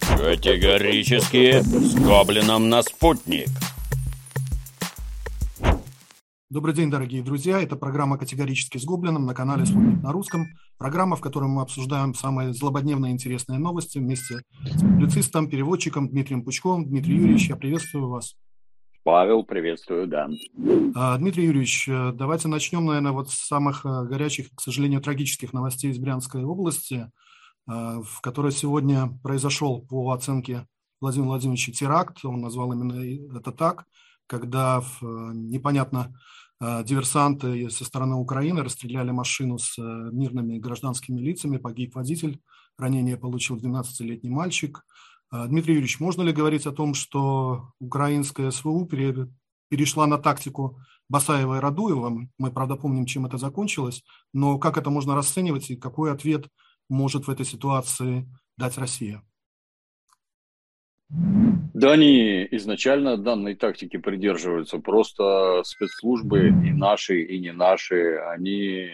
[0.00, 3.48] Категорически с Гоблином на спутник.
[6.50, 7.60] Добрый день, дорогие друзья.
[7.60, 10.46] Это программа «Категорически с Гоблином» на канале «Спутник на русском».
[10.78, 16.44] Программа, в которой мы обсуждаем самые злободневные и интересные новости вместе с публицистом, переводчиком Дмитрием
[16.44, 16.86] Пучковым.
[16.86, 18.36] Дмитрий Юрьевич, я приветствую вас.
[19.02, 20.28] Павел, приветствую, да.
[20.94, 25.52] А, Дмитрий Юрьевич, э, давайте начнем, наверное, вот с самых э, горячих, к сожалению, трагических
[25.52, 27.10] новостей из Брянской области,
[27.66, 30.66] в которой сегодня произошел, по оценке
[31.00, 32.24] Владимира Владимировича, теракт.
[32.24, 33.86] Он назвал именно это так,
[34.26, 36.14] когда непонятно
[36.60, 42.40] диверсанты со стороны Украины расстреляли машину с мирными гражданскими лицами, погиб водитель,
[42.76, 44.84] ранение получил 12-летний мальчик–
[45.34, 50.78] а, Дмитрий Юрьевич, можно ли говорить о том, что украинская СВУ перешла на тактику
[51.08, 52.28] Басаева и Радуева?
[52.38, 56.46] Мы, правда, помним, чем это закончилось, но как это можно расценивать и какой ответ
[56.88, 59.22] может в этой ситуации дать Россия?
[61.08, 64.78] Да, они изначально данной тактики придерживаются.
[64.78, 68.90] Просто спецслужбы и наши, и не наши, они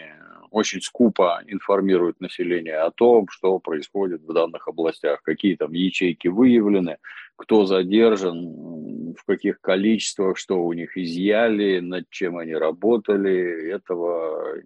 [0.49, 6.97] очень скупо информирует население о том, что происходит в данных областях, какие там ячейки выявлены,
[7.37, 13.71] кто задержан, в каких количествах, что у них изъяли, над чем они работали.
[13.71, 14.57] Этого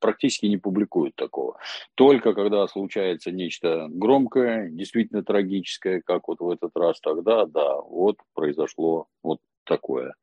[0.00, 1.58] практически не публикуют такого.
[1.94, 8.16] Только когда случается нечто громкое, действительно трагическое, как вот в этот раз, тогда, да, вот
[8.34, 10.14] произошло вот такое.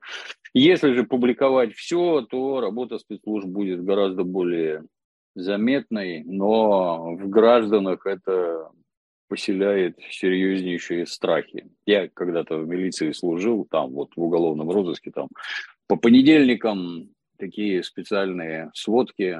[0.53, 4.83] Если же публиковать все, то работа спецслужб будет гораздо более
[5.35, 8.69] заметной, но в гражданах это
[9.27, 11.67] поселяет серьезнейшие страхи.
[11.85, 15.27] Я когда-то в милиции служил, там вот в уголовном розыске, там
[15.88, 19.39] по понедельникам такие специальные сводки,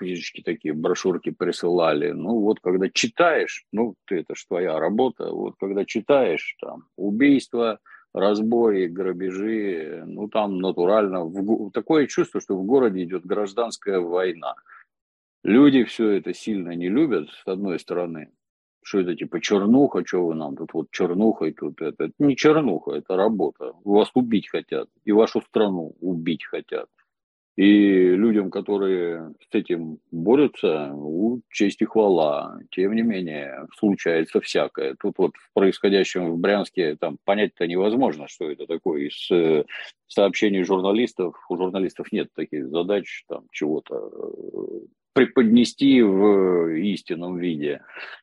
[0.00, 2.10] книжечки такие, брошюрки присылали.
[2.12, 7.78] Ну вот когда читаешь, ну ты, это ж твоя работа, вот когда читаешь там убийства,
[8.14, 14.54] разбои, грабежи, ну там натурально, в, такое чувство, что в городе идет гражданская война.
[15.44, 18.30] Люди все это сильно не любят, с одной стороны.
[18.82, 22.04] Что это типа чернуха, что вы нам тут вот чернухой тут это.
[22.04, 23.72] Это не чернуха, это работа.
[23.84, 26.88] Вас убить хотят, и вашу страну убить хотят.
[27.56, 32.58] И людям, которые с этим борются, у честь и хвала.
[32.70, 34.94] Тем не менее, случается всякое.
[34.98, 39.08] Тут вот в происходящем в Брянске там понять-то невозможно, что это такое.
[39.08, 39.64] Из э,
[40.06, 47.82] сообщений журналистов, у журналистов нет таких задач, там чего-то э, преподнести в истинном виде.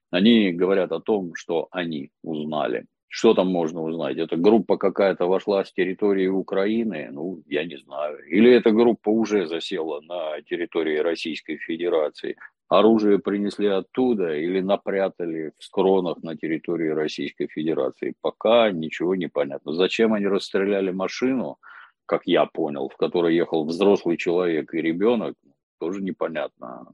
[0.09, 2.85] Они говорят о том, что они узнали.
[3.09, 4.17] Что там можно узнать?
[4.17, 7.09] Эта группа какая-то вошла с территории Украины?
[7.11, 8.17] Ну, я не знаю.
[8.27, 12.37] Или эта группа уже засела на территории Российской Федерации?
[12.67, 18.13] Оружие принесли оттуда или напрятали в скронах на территории Российской Федерации?
[18.21, 19.73] Пока ничего не понятно.
[19.73, 21.57] Зачем они расстреляли машину,
[22.05, 25.35] как я понял, в которой ехал взрослый человек и ребенок?
[25.79, 26.87] тоже непонятно,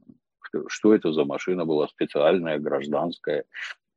[0.68, 3.44] что это за машина была, специальная, гражданская,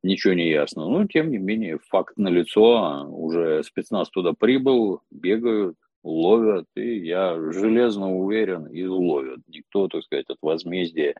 [0.02, 0.88] ничего не ясно.
[0.88, 8.14] Но, тем не менее, факт налицо, уже спецназ туда прибыл, бегают, ловят, и я железно
[8.14, 9.40] уверен, и ловят.
[9.48, 11.14] Никто, так сказать, от возмездия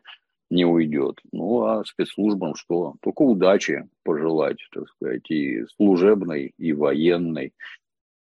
[0.49, 1.19] не уйдет.
[1.31, 2.95] Ну, а спецслужбам что?
[3.01, 7.53] Только удачи пожелать, так сказать, и служебной, и военной.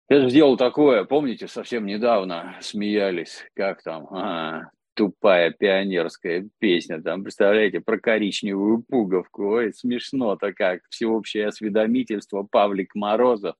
[0.08, 7.22] Я же сделал такое, помните, совсем недавно смеялись, как там, а, тупая пионерская песня, там,
[7.22, 13.54] представляете, про коричневую пуговку, ой, смешно-то как, всеобщее осведомительство, Павлик Морозов,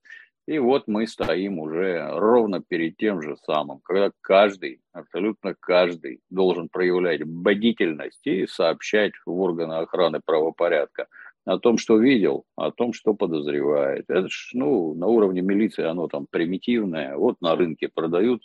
[0.47, 6.69] и вот мы стоим уже ровно перед тем же самым, когда каждый, абсолютно каждый должен
[6.69, 11.07] проявлять бдительность и сообщать в органы охраны правопорядка
[11.45, 14.05] о том, что видел, о том, что подозревает.
[14.07, 17.15] Это ж, ну, на уровне милиции оно там примитивное.
[17.15, 18.41] Вот на рынке продают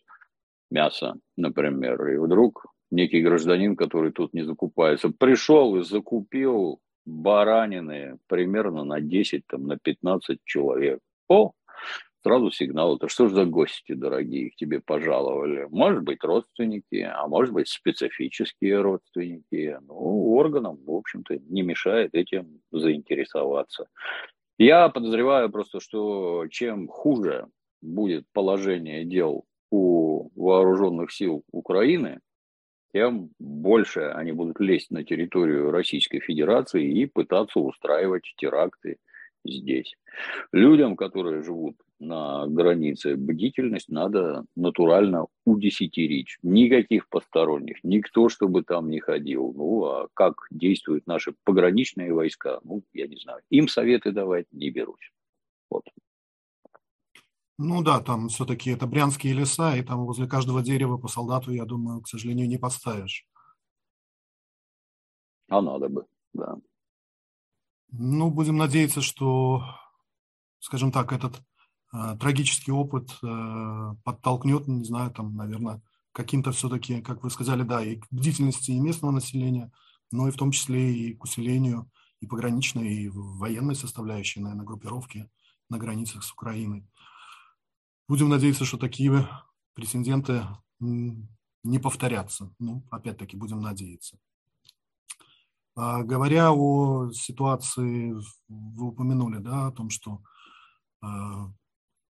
[0.70, 8.84] мясо, например, и вдруг некий гражданин, который тут не закупается, пришел и закупил баранины примерно
[8.84, 11.00] на 10, там, на 15 человек.
[11.28, 11.52] О,
[12.22, 15.66] сразу сигнал, это что ж за гости дорогие, к тебе пожаловали.
[15.70, 19.78] Может быть, родственники, а может быть, специфические родственники.
[19.88, 23.86] Ну, органам, в общем-то, не мешает этим заинтересоваться.
[24.58, 27.46] Я подозреваю просто, что чем хуже
[27.80, 32.20] будет положение дел у вооруженных сил Украины,
[32.92, 38.98] тем больше они будут лезть на территорию Российской Федерации и пытаться устраивать теракты
[39.44, 39.94] здесь.
[40.52, 46.36] Людям, которые живут на границе, бдительность надо натурально удесятерить.
[46.42, 49.52] Никаких посторонних, никто, чтобы там не ходил.
[49.56, 53.40] Ну, а как действуют наши пограничные войска, ну, я не знаю.
[53.50, 55.12] Им советы давать не берусь.
[55.70, 55.84] Вот.
[57.58, 61.64] Ну да, там все-таки это брянские леса, и там возле каждого дерева по солдату, я
[61.64, 63.26] думаю, к сожалению, не поставишь.
[65.48, 66.56] А надо бы, да.
[67.90, 69.64] Ну, будем надеяться, что,
[70.60, 71.42] скажем так, этот
[71.92, 75.82] э, трагический опыт э, подтолкнет, не знаю, там, наверное,
[76.12, 79.70] каким-то все-таки, как вы сказали, да, и к бдительности и местного населения,
[80.10, 81.90] но и в том числе и к усилению
[82.20, 85.28] и пограничной, и военной составляющей, наверное, группировки
[85.68, 86.86] на границах с Украиной.
[88.08, 89.28] Будем надеяться, что такие
[89.74, 90.44] прецеденты
[90.80, 92.52] не повторятся.
[92.58, 94.18] Ну, опять-таки, будем надеяться.
[95.74, 98.14] А, говоря о ситуации,
[98.48, 100.22] вы упомянули, да, о том, что
[101.00, 101.50] а,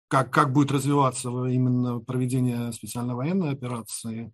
[0.09, 4.33] как, как будет развиваться именно проведение специальной военной операции.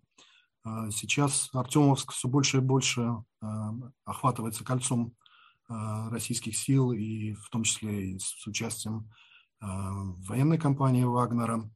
[0.63, 3.15] А, сейчас Артемовск все больше и больше
[4.05, 5.13] охватывается кольцом
[5.67, 9.11] российских сил, и в том числе и с участием
[9.61, 11.69] военной компании Вагнера.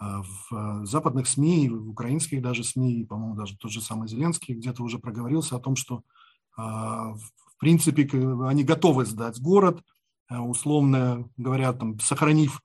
[0.00, 4.98] В западных СМИ, в украинских даже СМИ, по-моему, даже тот же самый Зеленский где-то уже
[4.98, 6.02] проговорился о том, что
[6.56, 8.08] в принципе,
[8.46, 9.82] они готовы сдать город,
[10.30, 12.62] условно говоря, там, сохранив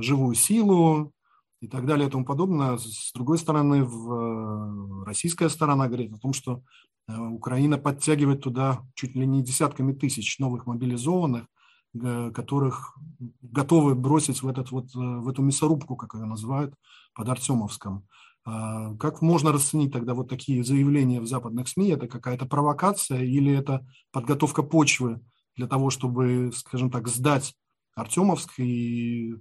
[0.00, 1.12] живую силу
[1.60, 2.76] и так далее и тому подобное.
[2.76, 6.62] С другой стороны, в российская сторона говорит о том, что
[7.06, 11.46] Украина подтягивает туда чуть ли не десятками тысяч новых мобилизованных,
[11.94, 12.96] которых
[13.42, 16.74] готовы бросить в, этот вот, в эту мясорубку, как ее называют,
[17.14, 18.06] под Артемовском.
[18.44, 21.90] А, как можно расценить тогда вот такие заявления в западных СМИ?
[21.90, 25.20] Это какая-то провокация или это подготовка почвы
[25.56, 27.54] для того, чтобы, скажем так, сдать
[27.94, 29.34] Артемовск и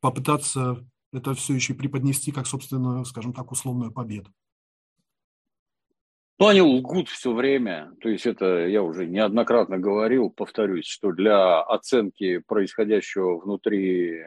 [0.00, 4.30] попытаться это все еще преподнести как собственную, скажем так, условную победу?
[6.40, 7.92] Ну, они лгут все время.
[8.00, 14.24] То есть это я уже неоднократно говорил, повторюсь, что для оценки происходящего внутри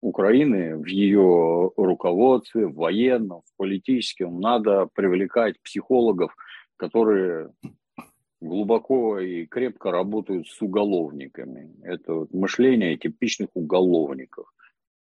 [0.00, 6.36] Украины в ее руководстве, в военном, в политическом, надо привлекать психологов,
[6.76, 7.50] которые
[8.40, 11.74] глубоко и крепко работают с уголовниками.
[11.82, 14.46] Это вот мышление типичных уголовников.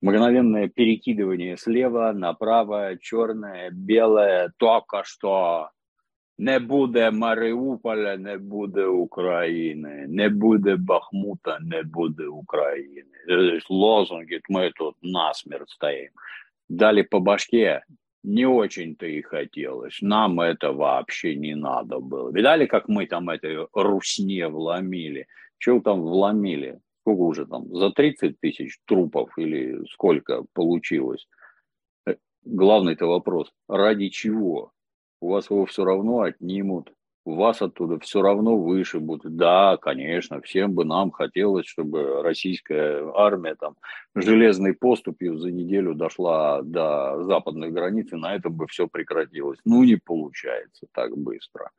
[0.01, 5.69] Мгновенное перекидывание слева направо, черное, белое, только что
[6.38, 13.02] не буде Маріуполя, не буде України, не буде Бахмута, не буде України.
[13.70, 16.10] Лозунги, мы тут насмерть стоим.
[16.69, 17.82] Дали по башке,
[18.25, 20.02] не очень-то и хотелось.
[20.02, 22.32] Нам это вообще не надо было.
[22.32, 25.26] Видали, как мы там этой русне вломили?
[25.58, 26.81] Чего там вломили?
[27.02, 27.75] Сколько уже там?
[27.75, 31.28] За 30 тысяч трупов или сколько получилось?
[32.06, 33.52] Э, главный-то вопрос.
[33.69, 34.72] Ради чего?
[35.21, 36.94] У вас его все равно отнимут,
[37.25, 39.36] у вас оттуда все равно выше будут.
[39.36, 43.75] Да, конечно, всем бы нам хотелось, чтобы российская армия там
[44.16, 49.60] железной поступью за неделю дошла до западной границы, на этом бы все прекратилось.
[49.66, 51.69] Ну, не получается так быстро.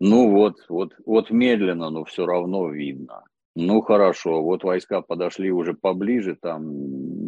[0.00, 3.24] Ну вот, вот, вот медленно, но все равно видно.
[3.56, 6.64] Ну хорошо, вот войска подошли уже поближе, там,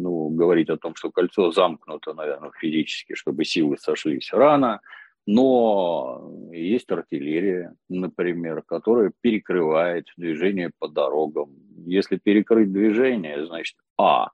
[0.01, 4.81] ну, говорить о том, что кольцо замкнуто, наверное, физически, чтобы силы сошлись рано.
[5.27, 11.51] Но есть артиллерия, например, которая перекрывает движение по дорогам.
[11.85, 14.29] Если перекрыть движение, значит, а,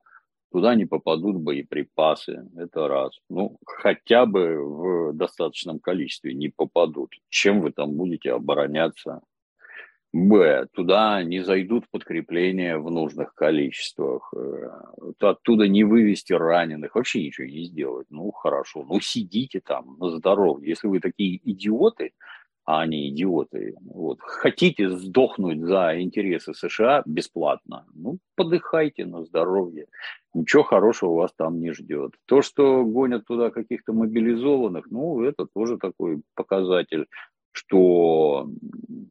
[0.52, 3.20] туда не попадут боеприпасы, это раз.
[3.28, 7.16] Ну, хотя бы в достаточном количестве не попадут.
[7.28, 9.22] Чем вы там будете обороняться?
[10.14, 10.68] Б.
[10.74, 14.32] Туда не зайдут подкрепления в нужных количествах.
[14.36, 14.70] Э,
[15.20, 16.94] оттуда не вывести раненых.
[16.94, 18.06] Вообще ничего не сделать.
[18.12, 18.86] Ну, хорошо.
[18.88, 20.70] Ну, сидите там на здоровье.
[20.70, 22.12] Если вы такие идиоты,
[22.66, 29.88] а они идиоты, вот, хотите сдохнуть за интересы США бесплатно, ну, подыхайте на здоровье.
[30.34, 32.14] Ничего хорошего вас там не ждет.
[32.26, 37.08] То, что гонят туда каких-то мобилизованных, ну, это тоже такой показатель
[37.54, 38.50] что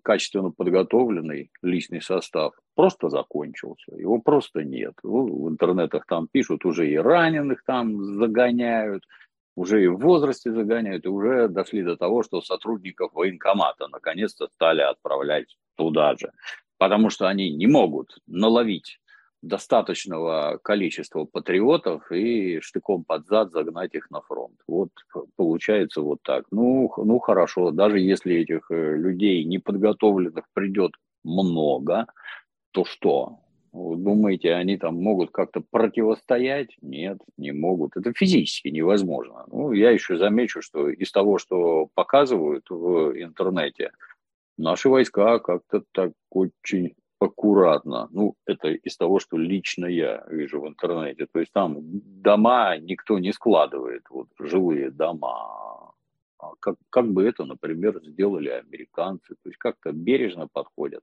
[0.03, 4.95] качественно подготовленный личный состав просто закончился, его просто нет.
[5.03, 9.05] В интернетах там пишут, уже и раненых там загоняют,
[9.55, 14.81] уже и в возрасте загоняют, и уже дошли до того, что сотрудников военкомата наконец-то стали
[14.81, 16.33] отправлять туда же,
[16.79, 18.99] потому что они не могут наловить
[19.43, 24.55] достаточного количества патриотов и штыком под зад загнать их на фронт.
[24.69, 24.91] Вот
[25.37, 26.47] получается вот так.
[26.51, 30.93] Ну, ну хорошо, даже если этих э, людей неподготовленных придет
[31.25, 32.07] много,
[32.71, 33.41] то что?
[33.73, 36.77] Вы думаете, они там могут как-то противостоять?
[36.83, 37.97] Нет, не могут.
[37.97, 39.47] Это физически невозможно.
[39.51, 43.93] Ну, я еще замечу, что из того, что показывают в интернете,
[44.59, 48.09] наши войска как-то так очень аккуратно.
[48.11, 51.27] Ну, это из того, что лично я вижу в интернете.
[51.33, 51.77] То есть там
[52.23, 55.93] дома никто не складывает, вот живые дома.
[56.39, 59.35] А как, как бы это, например, сделали американцы.
[59.43, 61.03] То есть как-то бережно подходят.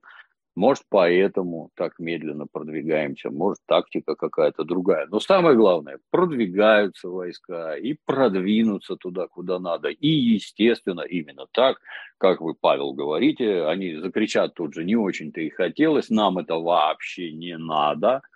[0.56, 5.06] Может, поэтому так медленно продвигаемся, может, тактика какая-то другая.
[5.06, 9.88] Но самое главное, продвигаются войска и продвинутся туда, куда надо.
[9.88, 11.78] И, естественно, именно так,
[12.18, 17.32] как вы, Павел, говорите, они закричат тут же, не очень-то и хотелось, нам это вообще
[17.32, 18.22] не надо–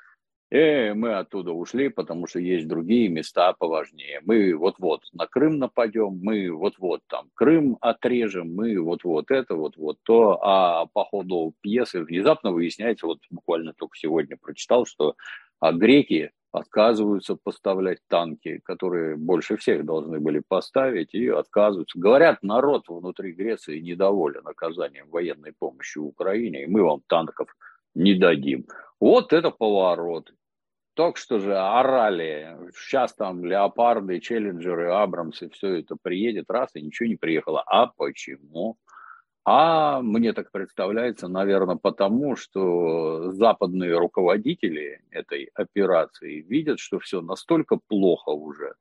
[0.51, 4.21] э, мы оттуда ушли, потому что есть другие места поважнее.
[4.25, 10.39] Мы вот-вот на Крым нападем, мы вот-вот там Крым отрежем, мы вот-вот это, вот-вот то.
[10.43, 15.17] А по ходу пьесы внезапно выясняется, вот буквально только сегодня прочитал, что
[15.61, 21.99] а греки отказываются поставлять танки, которые больше всех должны были поставить, и отказываются.
[21.99, 27.49] Говорят, народ внутри Греции недоволен оказанием военной помощи Украине, и мы вам танков
[27.95, 28.67] не дадим.
[29.01, 30.33] Вот это поворот.
[30.95, 37.09] Только что же орали, сейчас там леопарды, челленджеры, абрамсы, все это приедет, раз, и ничего
[37.09, 37.65] не приехало.
[37.67, 38.77] А почему?
[39.45, 47.79] А мне так представляется, наверное, потому, что западные руководители этой операции видят, что все настолько
[47.89, 48.75] плохо уже,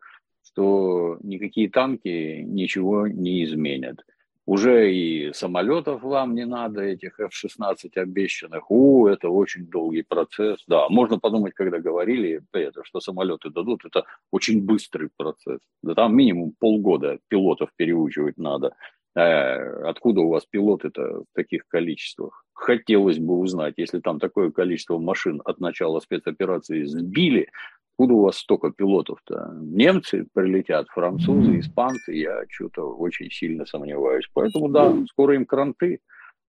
[0.46, 4.06] что никакие танки ничего не изменят.
[4.46, 8.70] Уже и самолетов вам не надо, этих F-16 обещанных.
[8.70, 10.62] У, это очень долгий процесс.
[10.68, 15.60] Да, можно подумать, когда говорили, это, что самолеты дадут, это очень быстрый процесс.
[15.82, 18.76] Да там минимум полгода пилотов переучивать надо.
[19.16, 22.44] Э, откуда у вас пилоты-то в таких количествах?
[22.52, 27.50] Хотелось бы узнать, если там такое количество машин от начала спецоперации сбили,
[27.94, 29.54] Откуда у вас столько пилотов-то?
[29.62, 34.28] Немцы прилетят, французы, испанцы, я что-то очень сильно сомневаюсь.
[34.34, 36.00] Поэтому да, скоро им кранты,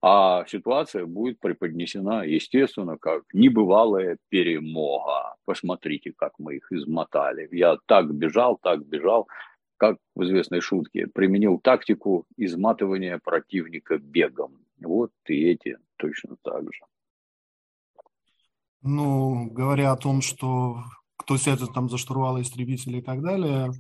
[0.00, 5.34] а ситуация будет преподнесена, естественно, как небывалая перемога.
[5.44, 7.48] Посмотрите, как мы их измотали.
[7.50, 9.26] Я так бежал, так бежал,
[9.78, 14.58] как в известной шутке, применил тактику изматывания противника бегом.
[14.80, 16.84] Вот и эти точно так же.
[18.82, 20.78] Ну, говоря о том, что
[21.22, 23.72] кто сядет там за штурвалы истребителей и так далее.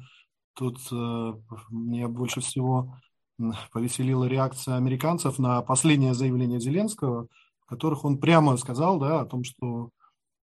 [0.54, 1.32] Тут э,
[1.70, 2.96] мне больше всего
[3.72, 7.26] повеселила реакция американцев на последнее заявление Зеленского,
[7.60, 9.90] в которых он прямо сказал да, о том, что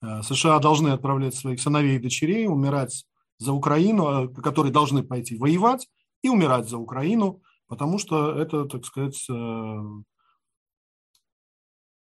[0.03, 3.05] э, США должны отправлять своих сыновей и дочерей умирать
[3.39, 5.87] за Украину, э, которые должны пойти воевать
[6.23, 9.79] и умирать за Украину, потому что это, так сказать, э,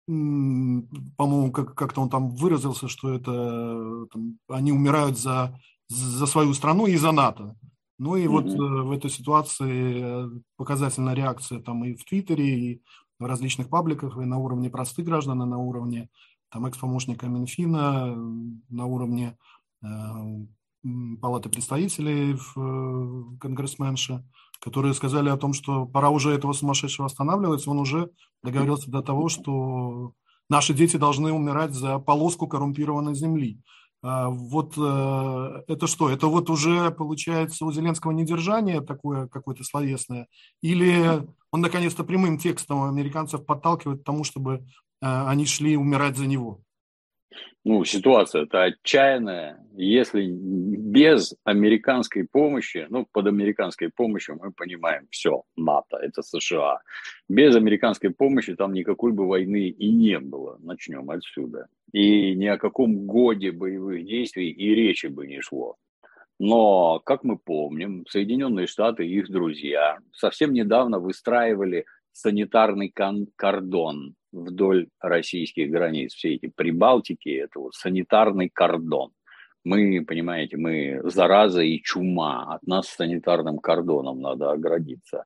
[0.07, 6.87] по-моему, как- как-то он там выразился, что это там, они умирают за, за свою страну
[6.87, 7.57] и за НАТО.
[7.99, 8.83] Ну и вот mm-hmm.
[8.83, 12.83] в этой ситуации э, показательная реакция там и в Твиттере, и
[13.21, 16.09] в различных пабликах, и на уровне простых граждан, и на уровне
[16.51, 18.17] там экс-помощника Минфина,
[18.69, 19.37] на уровне
[19.83, 19.87] э,
[21.21, 24.25] Палаты представителей в э, конгрессменша,
[24.63, 27.67] которые сказали о том, что пора уже этого сумасшедшего останавливать.
[27.67, 28.11] Он уже
[28.45, 30.13] договорился до того, что
[30.49, 33.61] наши дети должны умирать за полоску коррумпированной земли.
[34.05, 36.11] А вот э, это что?
[36.11, 40.29] Это вот уже получается у Зеленского недержание такое какое-то словесное?
[40.61, 44.61] Или он наконец-то прямым текстом американцев подталкивает к тому, чтобы э,
[45.01, 46.61] они шли умирать за него?
[47.65, 49.65] Ну, ситуация это отчаянная.
[49.75, 56.81] Если без американской помощи, ну, под американской помощью мы понимаем, все, НАТО, это США.
[57.29, 60.59] Без американской помощи там никакой бы войны и не было.
[60.61, 61.69] Начнем отсюда.
[61.93, 65.77] И ни о каком годе боевых действий и речи бы не шло.
[66.41, 72.93] Но, как мы помним, Соединенные Штаты и их друзья совсем недавно выстраивали санитарный
[73.37, 76.15] кордон вдоль российских границ.
[76.15, 79.13] Все эти прибалтики– это вот санитарный кордон.
[79.65, 82.55] Мы, понимаете, мы зараза и чума.
[82.55, 85.25] От нас санитарным кордоном надо оградиться.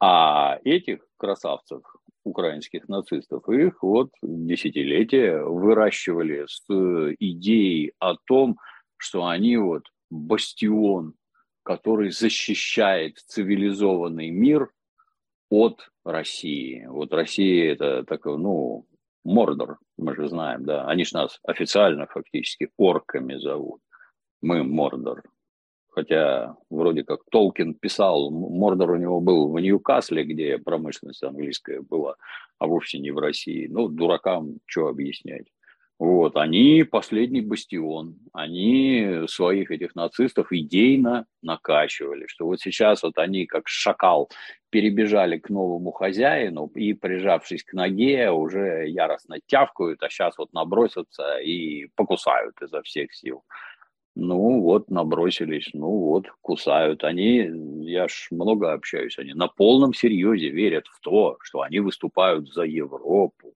[0.00, 1.82] А этих красавцев,
[2.24, 6.66] украинских нацистов, их вот десятилетия выращивали с
[7.18, 8.58] идеей о том,
[8.96, 11.14] что они вот бастион,
[11.62, 14.70] который защищает цивилизованный мир
[15.50, 16.86] от России.
[16.86, 18.86] Вот Россия это такой, ну,
[19.24, 20.84] Мордор, мы же знаем, да.
[20.86, 23.80] Они же нас официально фактически орками зовут.
[24.40, 25.22] Мы Мордор.
[25.90, 32.14] Хотя вроде как Толкин писал, Мордор у него был в Ньюкасле, где промышленность английская была,
[32.58, 33.66] а вовсе не в России.
[33.66, 35.46] Ну, дуракам что объяснять.
[35.98, 43.46] Вот, они последний бастион, они своих этих нацистов идейно накачивали, что вот сейчас вот они
[43.46, 44.30] как шакал
[44.70, 51.38] перебежали к новому хозяину и, прижавшись к ноге, уже яростно тявкают, а сейчас вот набросятся
[51.38, 53.44] и покусают изо всех сил.
[54.14, 57.04] Ну вот, набросились, ну вот, кусают.
[57.04, 57.48] Они,
[57.84, 62.64] я ж много общаюсь, они на полном серьезе верят в то, что они выступают за
[62.64, 63.54] Европу,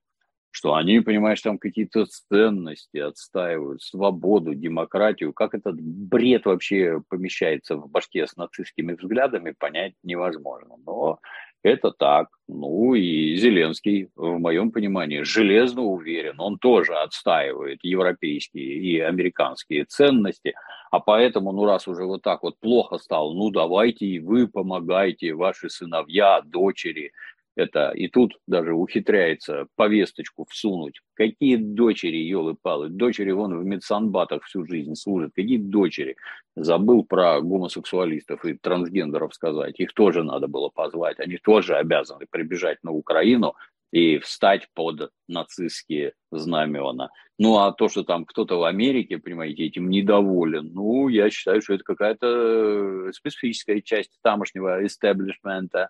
[0.53, 5.33] что они, понимаешь, там какие-то ценности отстаивают, свободу, демократию.
[5.33, 10.75] Как этот бред вообще помещается в башке с нацистскими взглядами, понять невозможно.
[10.85, 11.19] Но
[11.63, 12.27] это так.
[12.47, 16.39] Ну и Зеленский, в моем понимании, железно уверен.
[16.39, 20.53] Он тоже отстаивает европейские и американские ценности.
[20.91, 25.33] А поэтому, ну раз уже вот так вот плохо стало, ну давайте и вы помогайте,
[25.33, 27.11] ваши сыновья, дочери,
[27.55, 31.01] это и тут даже ухитряется повесточку всунуть.
[31.13, 35.31] Какие дочери, елы-палы, дочери вон в медсанбатах всю жизнь служат.
[35.35, 36.15] Какие дочери?
[36.55, 39.79] Забыл про гомосексуалистов и трансгендеров сказать.
[39.79, 41.19] Их тоже надо было позвать.
[41.19, 43.55] Они тоже обязаны прибежать на Украину
[43.91, 47.11] и встать под нацистские знамена.
[47.37, 51.75] Ну, а то, что там кто-то в Америке, понимаете, этим недоволен, ну, я считаю, что
[51.75, 55.89] это какая-то специфическая часть тамошнего истеблишмента,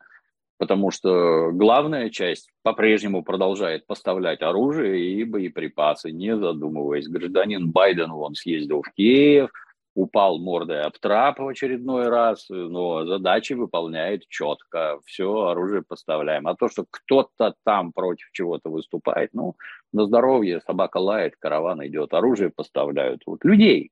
[0.63, 7.09] потому что главная часть по-прежнему продолжает поставлять оружие и боеприпасы, не задумываясь.
[7.09, 9.49] Гражданин Байден, он съездил в Киев,
[9.93, 16.47] упал мордой об трап в очередной раз, но задачи выполняет четко, все оружие поставляем.
[16.47, 19.57] А то, что кто-то там против чего-то выступает, ну,
[19.91, 23.23] на здоровье собака лает, караван идет, оружие поставляют.
[23.25, 23.91] Вот людей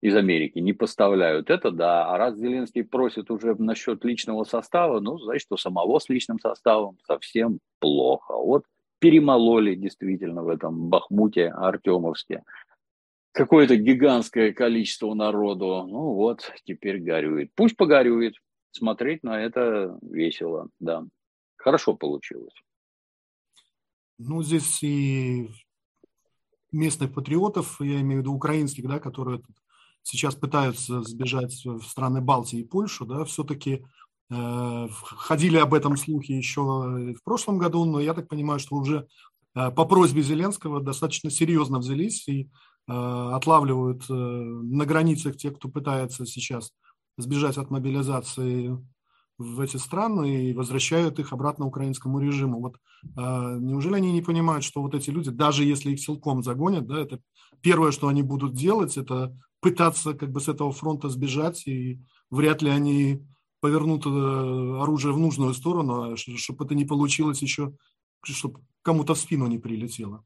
[0.00, 2.12] из Америки не поставляют, это да.
[2.12, 6.98] А раз Зеленский просит уже насчет личного состава, ну, значит, что самого с личным составом
[7.06, 8.34] совсем плохо.
[8.34, 8.64] Вот
[8.98, 12.42] перемололи действительно в этом Бахмуте Артемовске
[13.32, 15.84] какое-то гигантское количество народу.
[15.86, 17.50] Ну вот, теперь горюет.
[17.54, 18.34] Пусть погорюет.
[18.72, 21.06] Смотреть на это весело, да.
[21.56, 22.54] Хорошо получилось.
[24.18, 25.48] Ну, здесь и
[26.72, 29.40] местных патриотов, я имею в виду украинских, да, которые
[30.06, 33.84] сейчас пытаются сбежать в страны Балтии и Польшу, да, все-таки
[34.30, 39.08] э, ходили об этом слухи еще в прошлом году, но я так понимаю, что уже
[39.56, 45.68] э, по просьбе Зеленского достаточно серьезно взялись и э, отлавливают э, на границах тех, кто
[45.68, 46.72] пытается сейчас
[47.18, 48.78] сбежать от мобилизации
[49.38, 52.60] в эти страны и возвращают их обратно украинскому режиму.
[52.60, 56.86] Вот э, неужели они не понимают, что вот эти люди, даже если их силком загонят,
[56.86, 57.18] да, это
[57.60, 61.98] первое, что они будут делать, это пытаться как бы с этого фронта сбежать, и
[62.30, 63.22] вряд ли они
[63.60, 67.72] повернут э, оружие в нужную сторону, а чтобы это не получилось еще,
[68.22, 70.24] чтобы кому-то в спину не прилетело.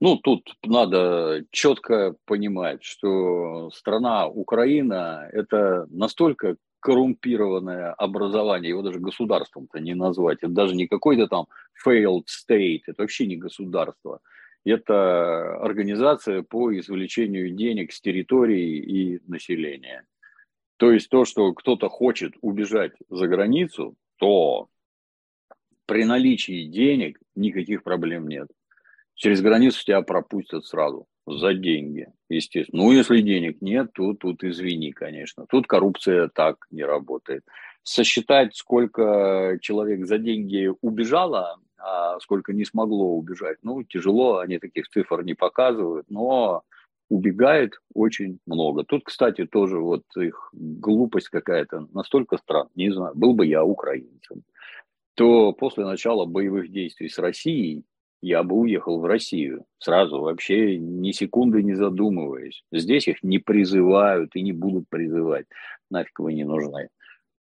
[0.00, 9.80] Ну, тут надо четко понимать, что страна Украина– это настолько коррумпированное образование, его даже государством-то
[9.80, 11.46] не назвать, это даже не какой-то там
[11.84, 14.20] failed state, это вообще не государство–
[14.68, 20.04] это организация по извлечению денег с территории и населения.
[20.76, 24.68] То есть то, что кто-то хочет убежать за границу, то
[25.86, 28.48] при наличии денег никаких проблем нет.
[29.14, 32.84] Через границу тебя пропустят сразу за деньги, естественно.
[32.84, 35.46] Ну, если денег нет, то тут извини, конечно.
[35.48, 37.44] Тут коррупция так не работает.
[37.82, 43.58] Сосчитать, сколько человек за деньги убежало, а сколько не смогло убежать.
[43.62, 46.62] Ну, тяжело, они таких цифр не показывают, но
[47.08, 48.84] убегает очень много.
[48.84, 54.42] Тут, кстати, тоже вот их глупость какая-то настолько странная, не знаю, был бы я украинцем,
[55.14, 57.84] то после начала боевых действий с Россией
[58.20, 62.64] я бы уехал в Россию сразу, вообще ни секунды не задумываясь.
[62.72, 65.46] Здесь их не призывают и не будут призывать.
[65.90, 66.88] Нафиг вы не нужны.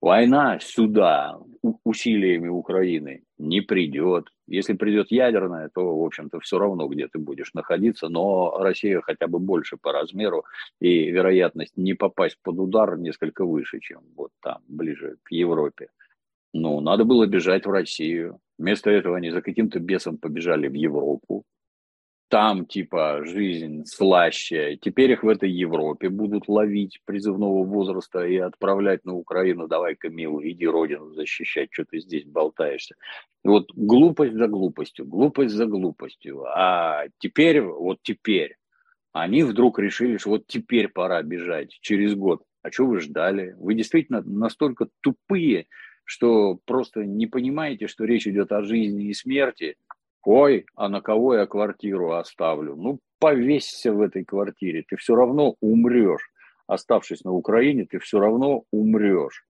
[0.00, 1.38] Война сюда
[1.84, 4.28] усилиями Украины не придет.
[4.46, 9.26] Если придет ядерная, то, в общем-то, все равно, где ты будешь находиться, но Россия хотя
[9.26, 10.44] бы больше по размеру,
[10.80, 15.88] и вероятность не попасть под удар несколько выше, чем вот там, ближе к Европе.
[16.54, 18.38] Ну, надо было бежать в Россию.
[18.56, 21.44] Вместо этого они за каким-то бесом побежали в Европу,
[22.28, 24.78] там типа жизнь слаще.
[24.80, 29.66] Теперь их в этой Европе будут ловить призывного возраста и отправлять на Украину.
[29.66, 32.94] Давай-ка, милый, иди родину защищать, что ты здесь болтаешься.
[33.44, 36.44] Вот глупость за глупостью, глупость за глупостью.
[36.46, 38.56] А теперь, вот теперь,
[39.12, 42.42] они вдруг решили, что вот теперь пора бежать через год.
[42.62, 43.54] А что вы ждали?
[43.58, 45.66] Вы действительно настолько тупые,
[46.04, 49.76] что просто не понимаете, что речь идет о жизни и смерти–
[50.30, 52.76] Ой, а на кого я квартиру оставлю?
[52.76, 56.30] Ну, повесься в этой квартире, ты все равно умрешь.
[56.66, 59.46] Оставшись на Украине, ты все равно умрешь.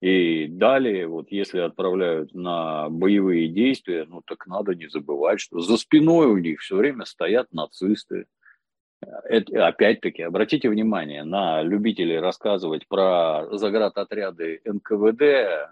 [0.00, 5.76] И далее, вот если отправляют на боевые действия, ну так надо не забывать, что за
[5.76, 8.26] спиной у них все время стоят нацисты.
[9.24, 15.68] Это, опять-таки, обратите внимание на любителей рассказывать про заградотряды НКВД,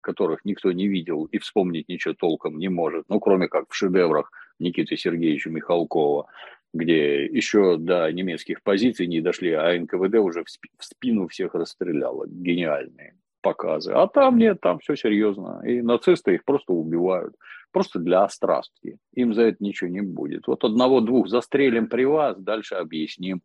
[0.00, 4.30] которых никто не видел и вспомнить ничего толком не может, ну, кроме как в шедеврах
[4.58, 6.26] Никиты Сергеевича Михалкова,
[6.72, 12.26] где еще до немецких позиций не дошли, а НКВД уже в спину всех расстреляло.
[12.28, 13.92] Гениальные показы.
[13.92, 15.62] А там нет, там все серьезно.
[15.64, 17.34] И нацисты их просто убивают.
[17.72, 18.98] Просто для острастки.
[19.14, 20.46] Им за это ничего не будет.
[20.46, 23.42] Вот одного-двух застрелим при вас, дальше объясним.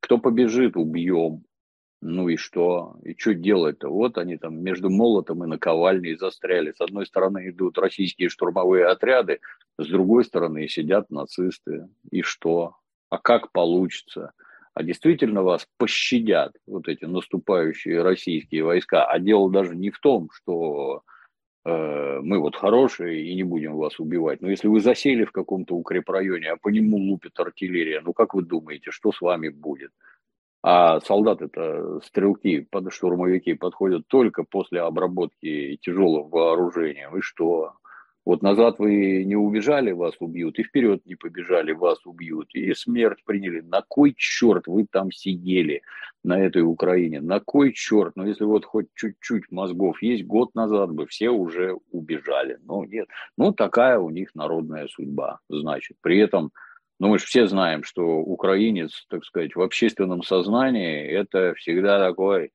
[0.00, 1.42] Кто побежит, убьем.
[2.06, 2.96] Ну и что?
[3.02, 3.88] И что делать-то?
[3.88, 6.72] Вот они там между молотом и наковальней застряли.
[6.76, 9.40] С одной стороны идут российские штурмовые отряды,
[9.78, 11.88] с другой стороны сидят нацисты.
[12.10, 12.76] И что?
[13.08, 14.32] А как получится?
[14.74, 19.06] А действительно вас пощадят вот эти наступающие российские войска.
[19.06, 21.00] А дело даже не в том, что
[21.64, 24.42] э, мы вот хорошие и не будем вас убивать.
[24.42, 28.42] Но если вы засели в каком-то укрепрайоне, а по нему лупит артиллерия, ну как вы
[28.42, 29.90] думаете, что с вами будет?
[30.66, 37.14] А солдаты-то, стрелки, штурмовики подходят только после обработки тяжелым вооружением.
[37.18, 37.74] И что?
[38.24, 43.18] Вот назад вы не убежали, вас убьют, и вперед не побежали, вас убьют, и смерть
[43.26, 43.60] приняли.
[43.60, 45.82] На кой черт вы там сидели
[46.22, 47.20] на этой Украине?
[47.20, 48.16] На кой черт?
[48.16, 52.58] Ну, если вот хоть чуть-чуть мозгов есть, год назад бы все уже убежали.
[52.64, 53.06] Но нет.
[53.36, 55.98] Ну, такая у них народная судьба, значит.
[56.00, 56.52] При этом
[57.00, 62.50] ну, мы же все знаем, что украинец, так сказать, в общественном сознании это всегда такой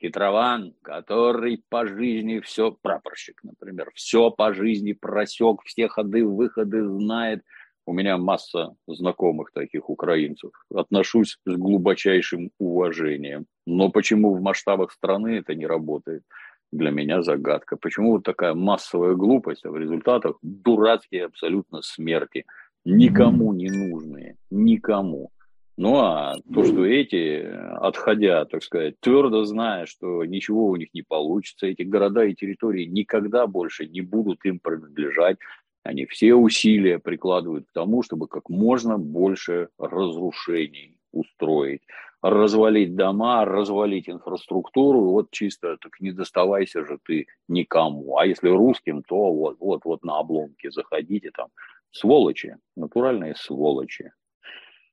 [0.00, 7.42] хитрован, который по жизни все, прапорщик, например, все по жизни просек, все ходы, выходы знает.
[7.88, 10.50] У меня масса знакомых таких украинцев.
[10.74, 13.46] Отношусь с глубочайшим уважением.
[13.64, 16.24] Но почему в масштабах страны это не работает?
[16.72, 17.76] Для меня загадка.
[17.76, 22.44] Почему вот такая массовая глупость, а в результатах дурацкие абсолютно смерти–
[22.86, 25.30] никому не нужные, никому.
[25.76, 27.46] Ну а то, что эти,
[27.76, 32.86] отходя, так сказать, твердо зная, что ничего у них не получится, эти города и территории
[32.86, 35.36] никогда больше не будут им принадлежать,
[35.82, 41.82] они все усилия прикладывают к тому, чтобы как можно больше разрушений устроить,
[42.22, 48.16] развалить дома, развалить инфраструктуру, вот чисто так не доставайся же ты никому.
[48.16, 51.48] А если русским, то вот, вот, вот на обломки заходите там,
[51.96, 54.12] Сволочи, натуральные сволочи.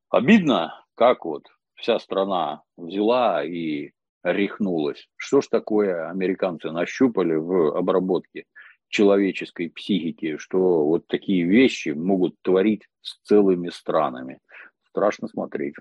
[0.09, 3.91] Обидно, как вот вся страна взяла и
[4.23, 5.09] рехнулась.
[5.17, 8.45] Что ж такое американцы нащупали в обработке
[8.87, 14.39] человеческой психики, что вот такие вещи могут творить с целыми странами.
[14.87, 15.75] Страшно смотреть.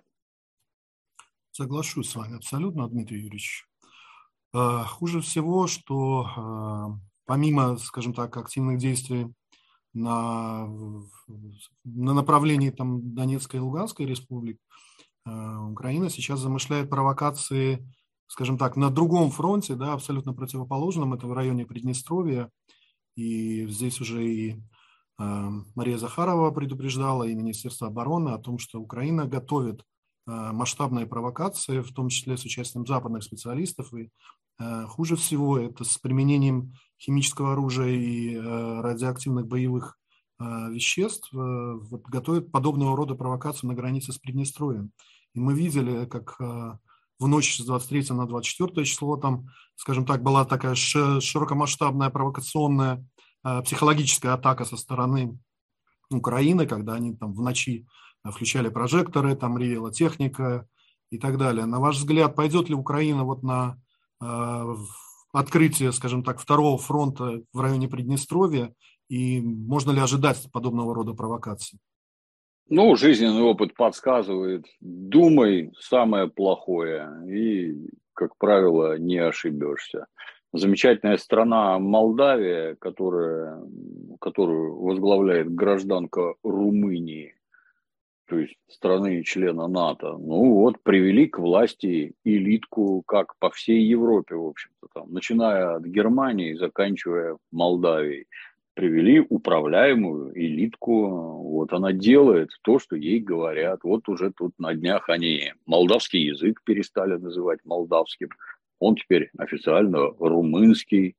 [1.52, 3.66] Соглашусь с вами абсолютно, Дмитрий Юрьевич.
[4.52, 6.86] А, хуже всего, что а,
[7.26, 9.26] помимо, скажем так, активных действий
[9.94, 10.68] на,
[11.84, 14.58] на направлении там, Донецкой и Луганской республик,
[15.26, 17.86] э, Украина сейчас замышляет провокации,
[18.26, 22.50] скажем так, на другом фронте, да, абсолютно противоположном, это в районе Приднестровья.
[23.14, 24.56] И здесь уже и э,
[25.74, 29.84] Мария Захарова предупреждала, и Министерство обороны о том, что Украина готовит
[30.26, 33.92] масштабные провокации, в том числе с участием западных специалистов.
[33.94, 34.10] И
[34.86, 39.98] хуже всего это с применением химического оружия и э, радиоактивных боевых
[40.38, 44.92] э, веществ э, вот, готовят подобного рода провокацию на границе с Приднестровьем.
[45.34, 50.44] И мы видели, как в ночь с 23 на 24 число там, скажем так, была
[50.44, 53.02] такая широкомасштабная провокационная
[53.42, 55.38] психологическая атака со стороны
[56.10, 57.86] Украины, когда они там в ночи
[58.24, 60.66] включали прожекторы, там ревела техника
[61.10, 61.66] и так далее.
[61.66, 63.78] На ваш взгляд, пойдет ли Украина вот на
[65.32, 68.74] открытие, скажем так, второго фронта в районе Приднестровья,
[69.08, 71.78] и можно ли ожидать подобного рода провокаций?
[72.68, 80.06] Ну, жизненный опыт подсказывает, думай самое плохое, и, как правило, не ошибешься.
[80.52, 83.62] Замечательная страна Молдавия, которая,
[84.20, 87.34] которую возглавляет гражданка Румынии,
[88.32, 94.36] то есть страны члена НАТО, ну вот привели к власти элитку, как по всей Европе,
[94.36, 98.28] в общем-то, там, начиная от Германии, заканчивая Молдавией,
[98.72, 101.08] привели управляемую элитку,
[101.42, 106.62] вот она делает то, что ей говорят, вот уже тут на днях они молдавский язык
[106.64, 108.30] перестали называть молдавским,
[108.78, 111.16] он теперь официально румынский,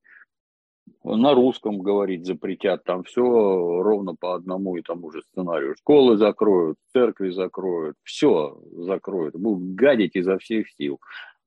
[1.04, 5.76] на русском говорить запретят, там все ровно по одному и тому же сценарию.
[5.78, 11.00] Школы закроют, церкви закроют, все закроют, будут гадить изо всех сил.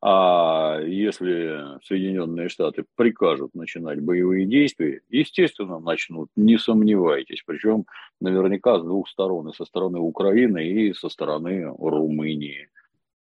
[0.03, 7.43] А если Соединенные Штаты прикажут начинать боевые действия, естественно, начнут, не сомневайтесь.
[7.47, 7.87] Причем
[8.21, 12.69] наверняка с двух сторон, и со стороны Украины, и со стороны Румынии.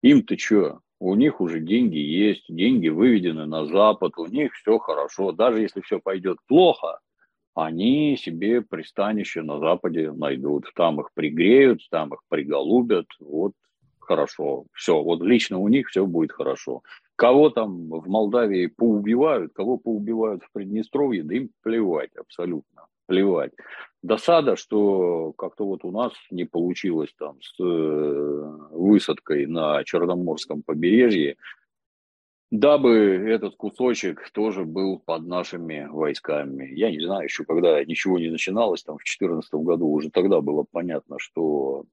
[0.02, 0.80] Им-то что?
[0.98, 5.32] У них уже деньги есть, деньги выведены на Запад, у них все хорошо.
[5.32, 7.00] Даже если все пойдет плохо,
[7.54, 10.66] они себе пристанище на Западе найдут.
[10.74, 13.06] Там их пригреют, там их приголубят.
[13.20, 13.52] Вот
[13.98, 14.64] хорошо.
[14.72, 16.82] Все, вот лично у них все будет хорошо.
[17.16, 23.52] Кого там в Молдавии поубивают, кого поубивают в Приднестровье, да им плевать абсолютно, плевать.
[24.02, 31.36] Досада, что как-то вот у нас не получилось там с э, высадкой на Черноморском побережье,
[32.50, 32.92] дабы
[33.28, 36.72] этот кусочек тоже был под нашими войсками.
[36.72, 40.64] Я не знаю, еще когда ничего не начиналось, там в 2014 году уже тогда было
[40.70, 41.84] понятно, что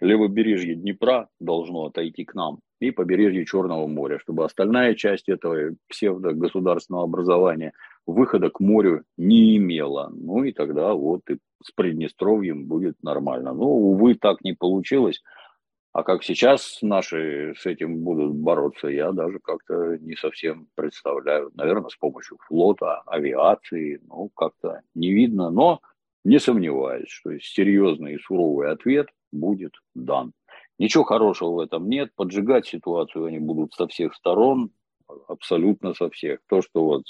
[0.00, 7.04] левобережье Днепра должно отойти к нам и побережье Черного моря, чтобы остальная часть этого псевдо-государственного
[7.04, 7.72] образования
[8.08, 10.10] выхода к морю не имела.
[10.12, 13.52] Ну и тогда вот и с Приднестровьем будет нормально.
[13.52, 15.22] Но, увы, так не получилось.
[15.92, 21.50] А как сейчас наши с этим будут бороться, я даже как-то не совсем представляю.
[21.54, 25.50] Наверное, с помощью флота, авиации, ну, как-то не видно.
[25.50, 25.80] Но
[26.24, 30.32] не сомневаюсь, что серьезный и суровый ответ будет дан.
[30.78, 32.10] Ничего хорошего в этом нет.
[32.14, 34.70] Поджигать ситуацию они будут со всех сторон,
[35.26, 36.40] абсолютно со всех.
[36.48, 37.04] То, что вот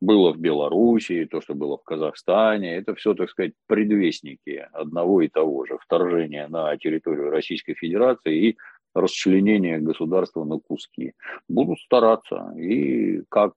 [0.00, 5.28] было в Белоруссии, то, что было в Казахстане, это все, так сказать, предвестники одного и
[5.28, 8.56] того же вторжения на территорию Российской Федерации и
[8.94, 11.12] расчленения государства на куски.
[11.48, 12.52] Будут стараться.
[12.56, 13.54] И как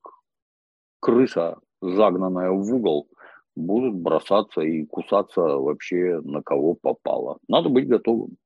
[0.99, 3.07] крыса, загнанная в угол,
[3.55, 7.39] будут бросаться и кусаться вообще на кого попало.
[7.47, 8.37] Надо быть готовым.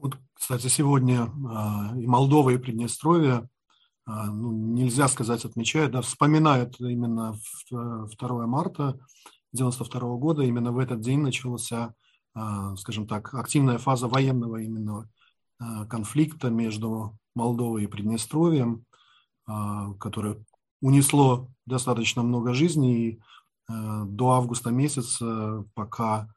[0.00, 3.48] Вот, кстати, сегодня э, и Молдова, и Приднестровье,
[4.10, 7.36] ну, нельзя сказать, отмечают, да, вспоминают именно
[7.70, 8.98] 2 марта
[9.52, 11.94] 92 года, именно в этот день начался,
[12.34, 12.40] э,
[12.78, 15.10] скажем так, активная фаза военного именно
[15.60, 18.84] э, конфликта между Молдовой и Приднестровьем,
[19.46, 20.44] который
[20.82, 23.22] унесло достаточно много жизней.
[23.70, 26.28] Э, до августа месяца, пока,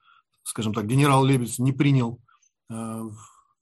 [0.44, 2.20] скажем так, генерал Лебедь не принял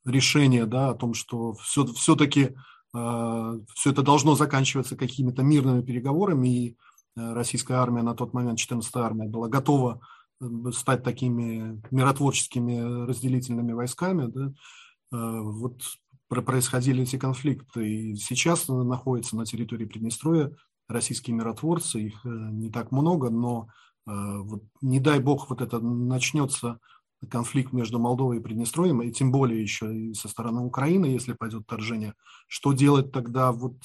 [0.06, 2.56] решение да, о том, что все, все-таки
[2.92, 6.78] все это должно заканчиваться какими-то мирными переговорами, и
[7.16, 10.02] российская армия на тот момент, 14-я армия, была готова
[10.72, 14.54] стать такими миротворческими разделительными войсками, да,
[15.12, 15.82] вот
[16.30, 17.88] происходили эти конфликты.
[17.88, 20.56] И сейчас находится на территории Приднестровья
[20.88, 23.68] российские миротворцы, их э, не так много, но
[24.08, 26.80] э, вот, не дай бог вот это начнется
[27.28, 31.64] конфликт между Молдовой и Приднестровьем, и тем более еще и со стороны Украины, если пойдет
[31.64, 32.14] вторжение,
[32.48, 33.76] что делать тогда, вот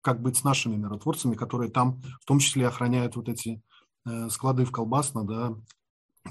[0.00, 3.62] как быть с нашими миротворцами, которые там в том числе охраняют вот эти
[4.06, 5.54] э, склады в Колбасно, да,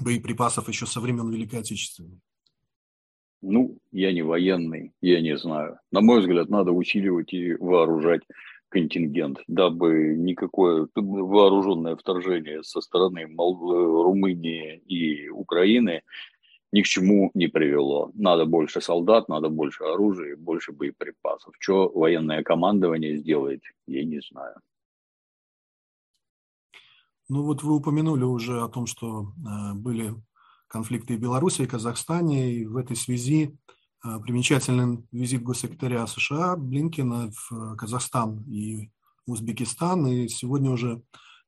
[0.00, 2.20] боеприпасов еще со времен Великой Отечественной?
[3.42, 5.78] Ну, я не военный, я не знаю.
[5.90, 8.22] На мой взгляд, надо усиливать и вооружать
[8.74, 16.02] контингент, дабы никакое вооруженное вторжение со стороны Румынии и Украины
[16.72, 18.10] ни к чему не привело.
[18.14, 21.54] Надо больше солдат, надо больше оружия, больше боеприпасов.
[21.60, 24.56] Что военное командование сделает, я не знаю.
[27.28, 30.14] Ну вот вы упомянули уже о том, что э, были
[30.66, 33.73] конфликты в Беларуси и Казахстане, и в этой связи а,
[34.04, 38.90] примечателен визит госсекретаря США Блинкина в Казахстан и
[39.26, 40.06] Узбекистан.
[40.06, 41.02] И сегодня уже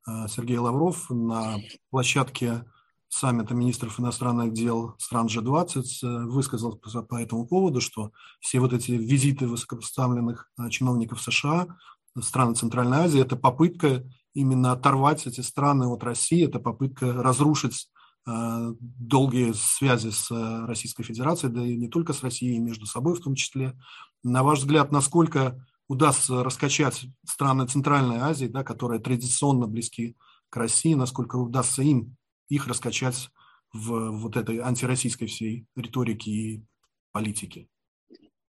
[0.07, 1.57] а, Сергей Лавров на
[1.91, 2.65] площадке
[3.09, 8.93] саммита министров иностранных дел стран G20 э, высказал по этому поводу, что все вот эти
[8.93, 11.67] визиты высокопоставленных а, чиновников США
[12.15, 14.03] в страны Центральной Азии– это попытка
[14.35, 17.96] именно оторвать эти страны от России, это попытка разрушить Э,
[18.27, 23.21] долгие связи с э, Российской Федерацией, да и не только с Россией, между собой в
[23.21, 23.73] том числе.
[24.25, 30.17] На ваш взгляд, насколько удастся раскачать страны Центральной Азии, да, которые традиционно близки
[30.51, 32.17] к России, насколько удастся им
[32.49, 33.31] их раскачать
[33.73, 36.65] в вот этой антироссийской всей риторике и
[37.13, 37.69] политике?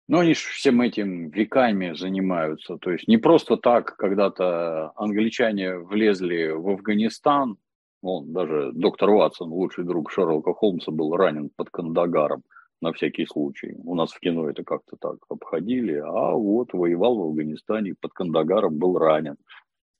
[0.08, 2.78] Ну, они же всем этим веками занимаются.
[2.78, 7.58] То есть не просто так когда-то англичане влезли в Афганистан,
[8.06, 12.42] он даже доктор Ватсон, лучший друг Шерлока Холмса, был ранен под Кандагаром
[12.80, 13.74] на всякий случай.
[13.84, 18.78] У нас в кино это как-то так обходили, а вот воевал в Афганистане, под Кандагаром
[18.78, 19.36] был ранен.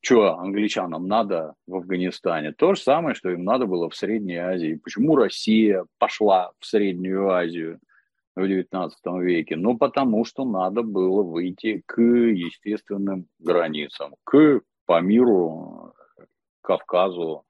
[0.00, 2.52] что англичанам надо в Афганистане?
[2.52, 4.80] То же самое, что им надо было в Средней Азии.
[4.82, 7.80] Почему Россия пошла в Среднюю Азию
[8.36, 8.90] в XIX
[9.20, 9.56] веке?
[9.56, 15.92] Ну, потому что надо было выйти к естественным границам, к Памиру,
[16.60, 17.44] Кавказу,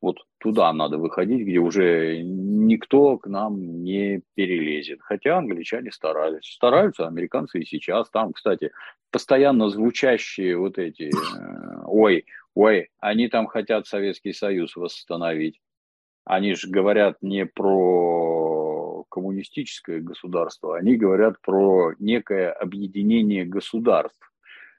[0.00, 5.00] вот туда надо выходить, где уже никто к нам не перелезет.
[5.02, 6.52] Хотя англичане старались.
[6.52, 8.10] Стараются американцы и сейчас.
[8.10, 8.72] Там, кстати,
[9.10, 15.60] постоянно звучащие вот эти, э, ой, ой, они там хотят Советский Союз восстановить.
[16.24, 24.32] Они же говорят не про коммунистическое государство, они говорят про некое объединение государств,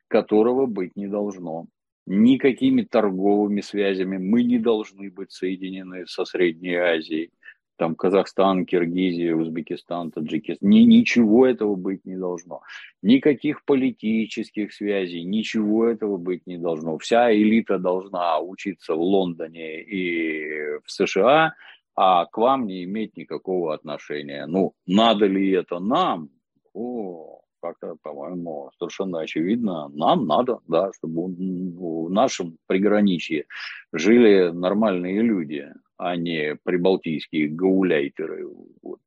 [0.10, 1.68] которого быть не должно
[2.08, 4.18] никакими торговыми связями.
[4.18, 7.32] Мы не должны быть соединены со Средней Азией.
[7.78, 10.68] Там Казахстан, Киргизия, Узбекистан, Таджикистан.
[10.68, 12.62] Ни, ничего этого быть не должно.
[13.04, 16.98] Никаких политических связей, ничего этого быть не должно.
[16.98, 21.54] Вся элита должна учиться в Лондоне и в США,
[21.96, 24.48] а к вам не иметь никакого отношения.
[24.48, 26.30] Ну, надо ли это нам?
[26.74, 33.46] О, как-то, по-моему, совершенно очевидно, нам надо, да, чтобы в нашем приграничье
[33.92, 38.48] жили нормальные люди, а не прибалтийские гауляйтеры.
[38.82, 39.00] Вот.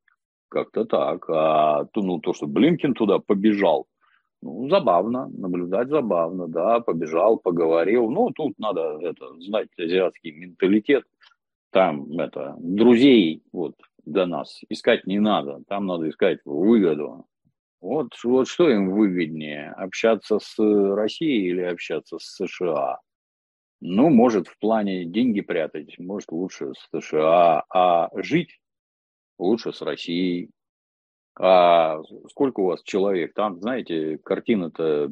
[0.49, 1.29] Как-то так.
[1.29, 3.87] А то, ну, то, что Блинкин туда побежал,
[4.43, 8.11] ну, забавно, наблюдать забавно, да, побежал, поговорил.
[8.11, 11.05] Ну, тут надо это, знать азиатский менталитет.
[11.71, 15.63] Там это, друзей вот до нас искать не надо.
[15.69, 17.27] Там надо искать выгоду.
[17.81, 22.99] Вот, вот что им выгоднее, общаться с Россией или общаться с США?
[23.81, 28.61] Ну, может, в плане деньги прятать, может, лучше с США, а жить
[29.39, 30.51] лучше с Россией.
[31.39, 33.33] А сколько у вас человек?
[33.33, 35.09] Там, знаете, картина-то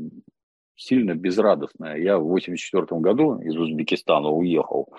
[0.76, 1.96] сильно безрадостная.
[1.96, 4.92] Я в 84 году из Узбекистана уехал.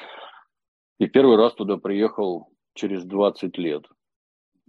[0.99, 3.85] И первый раз туда приехал через 20 лет.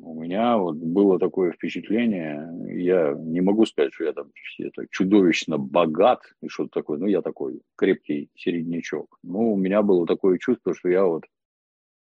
[0.02, 5.58] У меня вот было такое впечатление, я не могу сказать, что я там это, чудовищно
[5.58, 9.18] богат и что-то такое, ну, я такой крепкий середнячок.
[9.22, 11.24] Ну, у меня было такое чувство, что я вот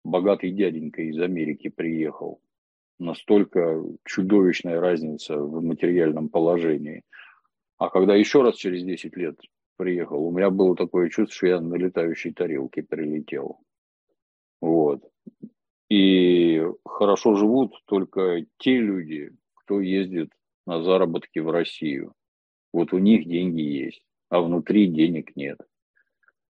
[0.06, 2.40] богатый дяденька из Америки приехал.
[2.98, 7.04] Настолько чудовищная разница в материальном положении.
[7.78, 9.38] А когда еще раз через 10 лет
[9.76, 13.60] приехал, у меня было такое чувство, что я на летающей тарелке прилетел.
[14.62, 15.11] Вот.
[15.92, 20.30] И хорошо живут только те люди, кто ездит
[20.66, 22.14] на заработки в Россию.
[22.72, 25.58] Вот у них деньги есть, а внутри денег нет.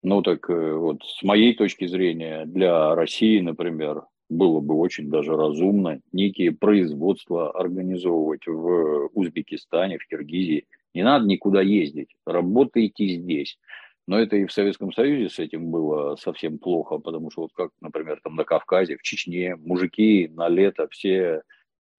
[0.03, 5.35] Ну так э, вот с моей точки зрения, для России, например, было бы очень даже
[5.35, 10.65] разумно некие производства организовывать в Узбекистане, в Киргизии.
[10.93, 13.59] Не надо никуда ездить, работайте здесь.
[14.07, 17.71] Но это и в Советском Союзе с этим было совсем плохо, потому что вот как,
[17.81, 21.41] например, там на Кавказе, в Чечне, мужики на лето все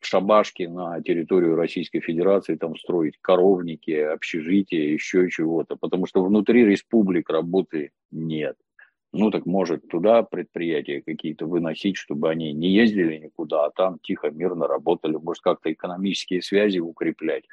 [0.01, 7.29] шабашки на территорию Российской Федерации там строить коровники, общежития, еще чего-то, потому что внутри республик
[7.29, 8.57] работы нет.
[9.13, 14.31] Ну так может туда предприятия какие-то выносить, чтобы они не ездили никуда, а там тихо,
[14.31, 17.45] мирно работали, может как-то экономические связи укреплять.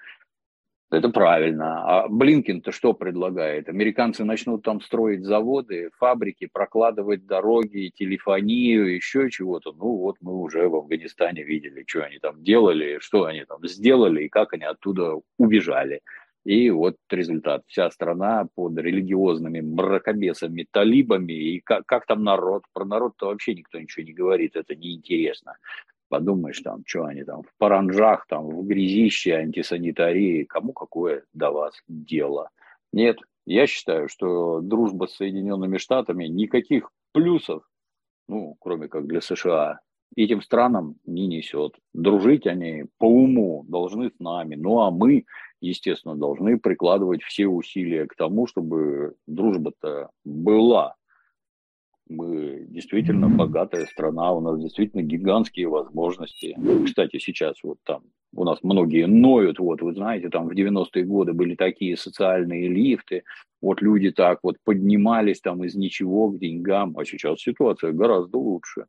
[0.93, 1.81] Это правильно.
[1.85, 3.67] А Блинкин-то что предлагает?
[3.67, 9.71] Американцы начнут там строить заводы, фабрики, прокладывать дороги, телефонию, еще чего-то.
[9.71, 14.25] Ну вот мы уже в Афганистане видели, что они там делали, что они там сделали
[14.25, 16.01] и как они оттуда убежали.
[16.45, 17.63] И вот результат.
[17.65, 21.33] Вся страна под религиозными мракобесами, талибами.
[21.33, 22.65] И как, как там народ?
[22.71, 24.55] Про народ-то вообще никто ничего не говорит.
[24.55, 25.55] Это неинтересно.
[26.13, 31.73] Подумаешь, там, что они там в паранжах, там, в грязище, антисанитарии, кому какое до вас
[31.87, 32.51] дело?
[32.91, 37.63] Нет, я считаю, что дружба с Соединенными Штатами никаких плюсов,
[38.27, 39.79] ну, кроме как для США,
[40.15, 41.73] этим странам не несет.
[41.95, 44.53] Дружить они по уму должны с нами.
[44.53, 45.25] Ну, а мы,
[45.61, 50.93] естественно, должны прикладывать все усилия к тому, чтобы дружба-то была
[52.15, 56.57] мы действительно богатая страна, у нас действительно гигантские возможности.
[56.85, 58.03] Кстати, сейчас вот там
[58.35, 63.23] у нас многие ноют, вот вы знаете, там в 90-е годы были такие социальные лифты,
[63.61, 68.85] вот люди так вот поднимались там из ничего к деньгам, а сейчас ситуация гораздо лучше.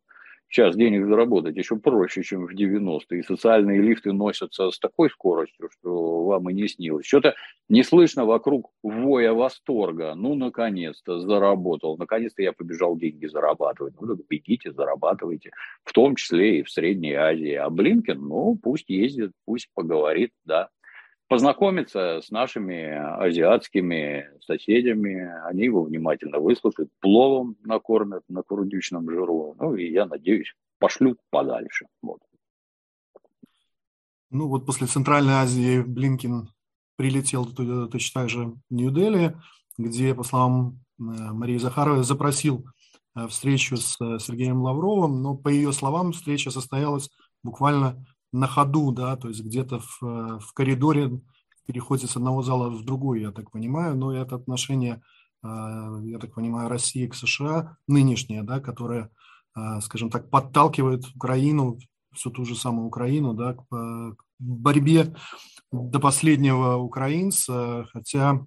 [0.54, 3.18] Сейчас денег заработать еще проще, чем в 90-е.
[3.18, 7.06] И социальные лифты носятся с такой скоростью, что вам и не снилось.
[7.06, 7.34] Что-то
[7.68, 10.14] не слышно вокруг воя восторга.
[10.14, 11.96] Ну, наконец-то заработал.
[11.98, 13.94] Наконец-то я побежал деньги зарабатывать.
[14.00, 15.50] Ну, так бегите, зарабатывайте.
[15.82, 17.54] В том числе и в Средней Азии.
[17.54, 20.68] А Блинкен, ну, пусть ездит, пусть поговорит, да.
[21.28, 22.94] Познакомиться с нашими
[23.24, 30.54] азиатскими соседями, они его внимательно выслушают, пловом накормят на курдючном жиру, ну и, я надеюсь,
[30.78, 31.86] пошлют подальше.
[32.02, 32.20] Вот.
[34.30, 36.48] Ну вот после Центральной Азии Блинкин
[36.96, 39.36] прилетел точно так же в Нью-Дели,
[39.78, 42.66] где, по словам э, Марии Захаровой, запросил
[43.16, 47.10] э, встречу с э, Сергеем Лавровым, но по ее словам встреча состоялась
[47.42, 48.04] буквально
[48.34, 52.84] на ходу, да, то есть где-то в, в коридоре в переходе с одного зала в
[52.84, 55.00] другой, я так понимаю, но это отношение,
[55.42, 59.10] я так понимаю, России к США, нынешнее, да, которое,
[59.80, 61.78] скажем так, подталкивает Украину,
[62.12, 65.14] всю ту же самую Украину, да, к, борьбе
[65.72, 68.46] до последнего украинца, хотя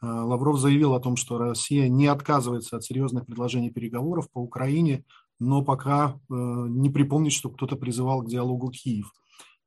[0.00, 5.04] Лавров заявил о том, что Россия не отказывается от серьезных предложений переговоров по Украине,
[5.38, 9.12] но пока не припомнит, что кто-то призывал к диалогу Киев.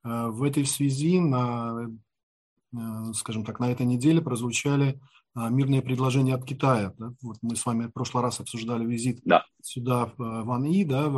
[0.03, 1.89] В этой связи на,
[3.13, 4.99] скажем так, на этой неделе прозвучали
[5.35, 6.93] мирные предложения от Китая.
[6.97, 7.13] Да?
[7.21, 9.45] Вот мы с вами в прошлый раз обсуждали визит да.
[9.61, 10.83] сюда в Ван И.
[10.83, 11.09] Да?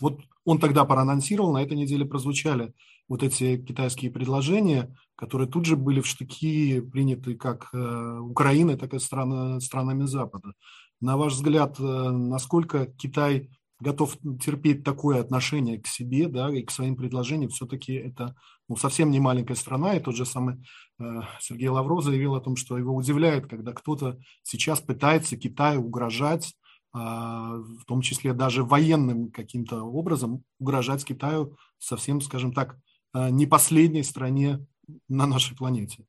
[0.00, 2.72] Вот он тогда проанонсировал, на этой неделе прозвучали
[3.08, 8.94] вот эти китайские предложения, которые тут же были в штыки приняты как э, Украиной, так
[8.94, 10.52] и стран, странами Запада.
[11.00, 13.50] На ваш взгляд, э, насколько Китай
[13.80, 18.34] готов терпеть такое отношение к себе да, и к своим предложениям, все-таки это
[18.68, 20.56] ну, совсем не маленькая страна, и тот же самый
[20.98, 21.04] э,
[21.40, 26.54] Сергей Лавров заявил о том, что его удивляет, когда кто-то сейчас пытается Китаю угрожать,
[26.94, 32.76] э, в том числе даже военным каким-то образом, угрожать Китаю совсем, скажем так,
[33.16, 34.66] Э, не последней стране
[35.08, 36.04] на нашей планете.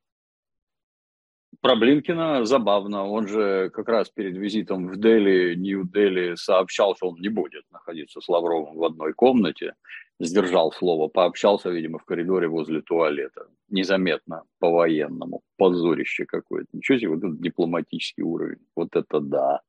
[1.60, 3.04] Про Блинкина забавно.
[3.04, 8.20] Он же как раз перед визитом в Дели, Нью-Дели сообщал, что он не будет находиться
[8.20, 9.74] с Лавровым в одной комнате.
[10.20, 13.48] Сдержал слово, пообщался, видимо, в коридоре возле туалета.
[13.68, 15.42] Незаметно, по-военному.
[15.56, 16.68] Позорище какое-то.
[16.72, 18.58] Ничего себе, вот этот дипломатический уровень.
[18.76, 19.60] Вот это да.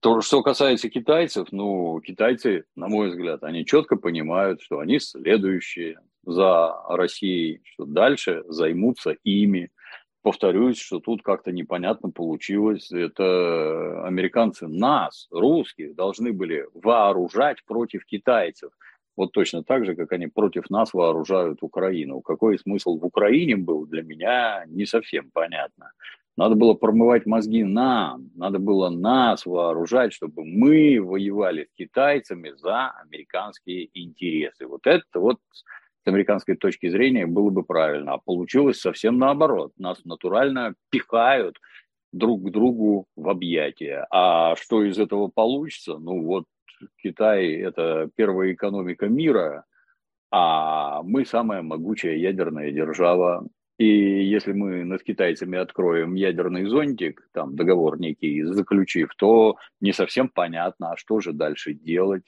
[0.00, 5.98] То, что касается китайцев, ну, китайцы, на мой взгляд, они четко понимают, что они следующие
[6.24, 9.70] за Россией, что дальше займутся ими.
[10.22, 12.92] Повторюсь, что тут как-то непонятно получилось.
[12.92, 18.70] Это американцы нас, русских, должны были вооружать против китайцев.
[19.16, 22.20] Вот точно так же, как они против нас вооружают Украину.
[22.20, 25.90] Какой смысл в Украине был, для меня не совсем понятно.
[26.36, 32.90] Надо было промывать мозги нам, надо было нас вооружать, чтобы мы воевали с китайцами за
[33.02, 34.66] американские интересы.
[34.66, 35.38] Вот это вот
[36.04, 38.14] с американской точки зрения было бы правильно.
[38.14, 39.72] А получилось совсем наоборот.
[39.78, 41.58] Нас натурально пихают
[42.12, 44.06] друг к другу в объятия.
[44.10, 45.98] А что из этого получится?
[45.98, 46.44] Ну вот
[47.02, 49.64] Китай– это первая экономика мира,
[50.30, 53.46] а мы самая могучая ядерная держава.
[53.78, 60.28] И если мы над китайцами откроем ядерный зонтик, там договор некий заключив, то не совсем
[60.28, 62.24] понятно, а что же дальше делать.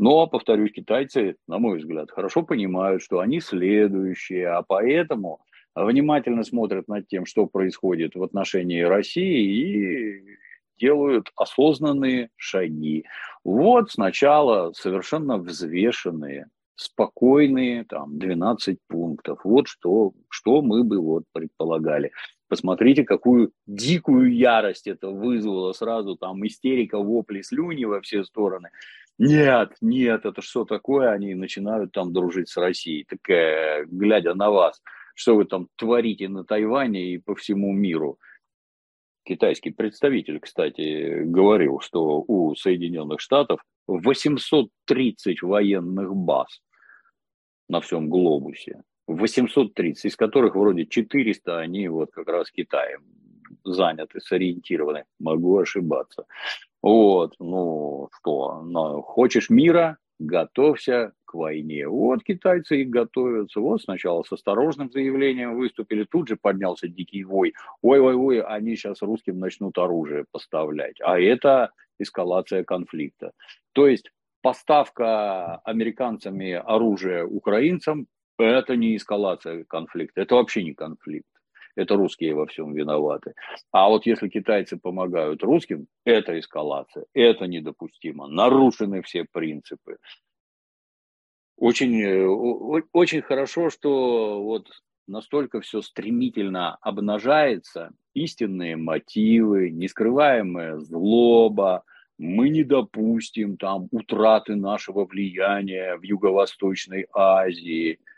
[0.00, 5.40] Но, повторюсь, китайцы, на мой взгляд, хорошо понимают, что они следующие, а поэтому
[5.74, 10.38] внимательно смотрят над тем, что происходит в отношении России и
[10.78, 13.04] делают осознанные шаги.
[13.44, 16.46] Вот сначала совершенно взвешенные,
[16.76, 19.40] спокойные, там, 12 пунктов.
[19.44, 22.12] Вот что, что мы бы вот предполагали.
[22.48, 28.70] Посмотрите, какую дикую ярость это вызвало сразу, там, истерика, вопли, слюни во все стороны.
[29.22, 31.10] Нет, нет, это что такое?
[31.10, 33.04] Они начинают там дружить с Россией.
[33.04, 34.80] Такая, глядя на вас,
[35.14, 38.18] что вы там творите на Тайване и по всему миру.
[39.24, 46.62] Китайский представитель, кстати, говорил, что у Соединенных Штатов 830 военных баз
[47.68, 48.82] на всем глобусе.
[49.06, 53.02] 830, из которых вроде 400, они вот как раз Китаем
[53.64, 55.04] заняты, сориентированы.
[55.18, 56.24] Могу ошибаться.
[56.82, 61.86] Вот, ну что, ну, хочешь мира, готовься к войне.
[61.88, 63.60] Вот китайцы и готовятся.
[63.60, 67.54] Вот сначала с осторожным заявлением выступили, тут же поднялся дикий вой.
[67.82, 70.96] Ой-ой-ой, они сейчас русским начнут оружие поставлять.
[71.02, 73.32] А это эскалация конфликта.
[73.72, 74.10] То есть
[74.42, 78.06] поставка американцами оружия украинцам–
[78.38, 81.29] это не эскалация конфликта, это вообще не конфликт
[81.76, 83.34] это русские во всем виноваты.
[83.72, 89.98] А вот если китайцы помогают русским, это эскалация, это недопустимо, нарушены все принципы.
[91.56, 92.26] Очень, э,
[92.92, 94.68] очень хорошо, что вот
[95.06, 101.84] настолько все стремительно обнажается, истинные мотивы, нескрываемая злоба,
[102.16, 107.98] мы не допустим там утраты нашего влияния в Юго-Восточной Азии–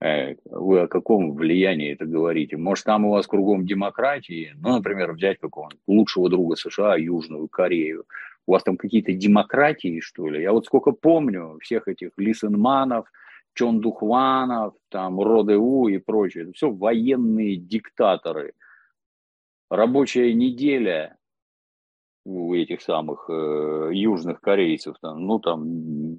[0.00, 2.56] вы о каком влиянии это говорите?
[2.56, 4.52] Может, там у вас кругом демократии?
[4.56, 8.04] Ну, например, взять какого-нибудь лучшего друга США, Южную Корею.
[8.46, 10.42] У вас там какие-то демократии, что ли?
[10.42, 13.06] Я вот сколько помню всех этих Лисенманов,
[13.54, 16.44] Чон Духванов, там, Родеу и прочее.
[16.44, 18.52] Это все военные диктаторы.
[19.70, 21.16] Рабочая неделя
[22.24, 26.18] у этих самых э, южных корейцев, там, ну, там,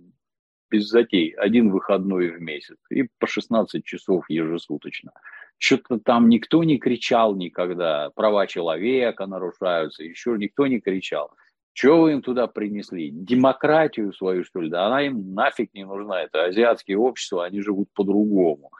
[0.75, 5.11] без затей, один выходной в месяц и по 16 часов ежесуточно.
[5.57, 11.31] Что-то там никто не кричал никогда, права человека нарушаются, еще никто не кричал.
[11.73, 13.09] Чего вы им туда принесли?
[13.11, 14.69] Демократию свою, что ли?
[14.69, 16.23] Да она им нафиг не нужна.
[16.23, 18.71] Это азиатские общества, они живут по-другому.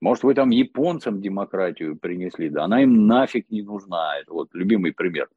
[0.00, 2.50] Может, вы там японцам демократию принесли?
[2.50, 4.18] Да она им нафиг не нужна.
[4.18, 5.28] Это вот любимый пример.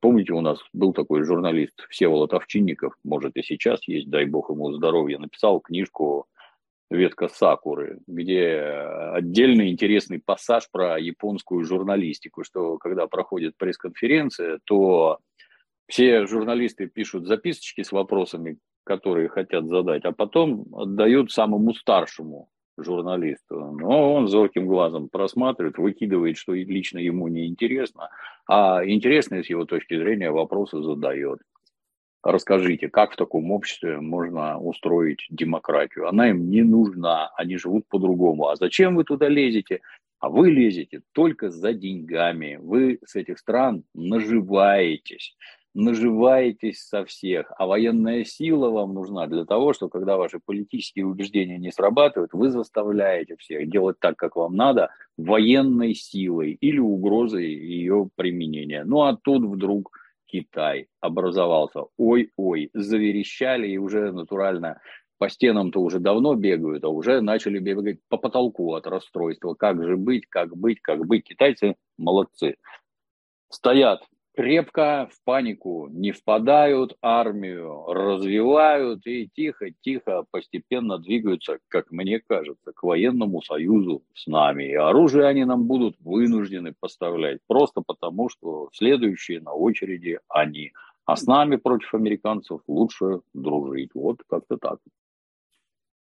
[0.00, 4.72] Помните, у нас был такой журналист Всеволод Овчинников, может и сейчас есть, дай бог ему
[4.72, 6.26] здоровья, написал книжку
[6.88, 8.60] «Ветка сакуры», где
[9.12, 15.18] отдельный интересный пассаж про японскую журналистику, что когда проходит пресс-конференция, то
[15.88, 23.56] все журналисты пишут записочки с вопросами, которые хотят задать, а потом отдают самому старшему журналисту.
[23.78, 28.10] Но он зорким глазом просматривает, выкидывает, что лично ему не интересно,
[28.54, 31.38] а интересные с его точки зрения вопросы задает.
[32.22, 36.06] Расскажите, как в таком обществе можно устроить демократию?
[36.06, 38.48] Она им не нужна, они живут по-другому.
[38.48, 39.80] А зачем вы туда лезете?
[40.20, 42.58] А вы лезете только за деньгами.
[42.60, 45.34] Вы с этих стран наживаетесь
[45.74, 51.58] наживаетесь со всех, а военная сила вам нужна для того, что когда ваши политические убеждения
[51.58, 58.08] не срабатывают, вы заставляете всех делать так, как вам надо, военной силой или угрозой ее
[58.16, 58.84] применения.
[58.84, 59.90] Ну а тут вдруг
[60.26, 61.84] Китай образовался.
[61.96, 64.80] Ой-ой, заверещали и уже натурально
[65.18, 69.54] по стенам-то уже давно бегают, а уже начали бегать по потолку от расстройства.
[69.54, 71.24] Как же быть, как быть, как быть.
[71.24, 72.56] Китайцы молодцы.
[73.48, 74.02] Стоят
[74.34, 82.82] крепко в панику не впадают, армию развивают и тихо-тихо постепенно двигаются, как мне кажется, к
[82.82, 84.64] военному союзу с нами.
[84.70, 90.72] И оружие они нам будут вынуждены поставлять просто потому, что следующие на очереди они.
[91.04, 93.90] А с нами против американцев лучше дружить.
[93.94, 94.78] Вот как-то так.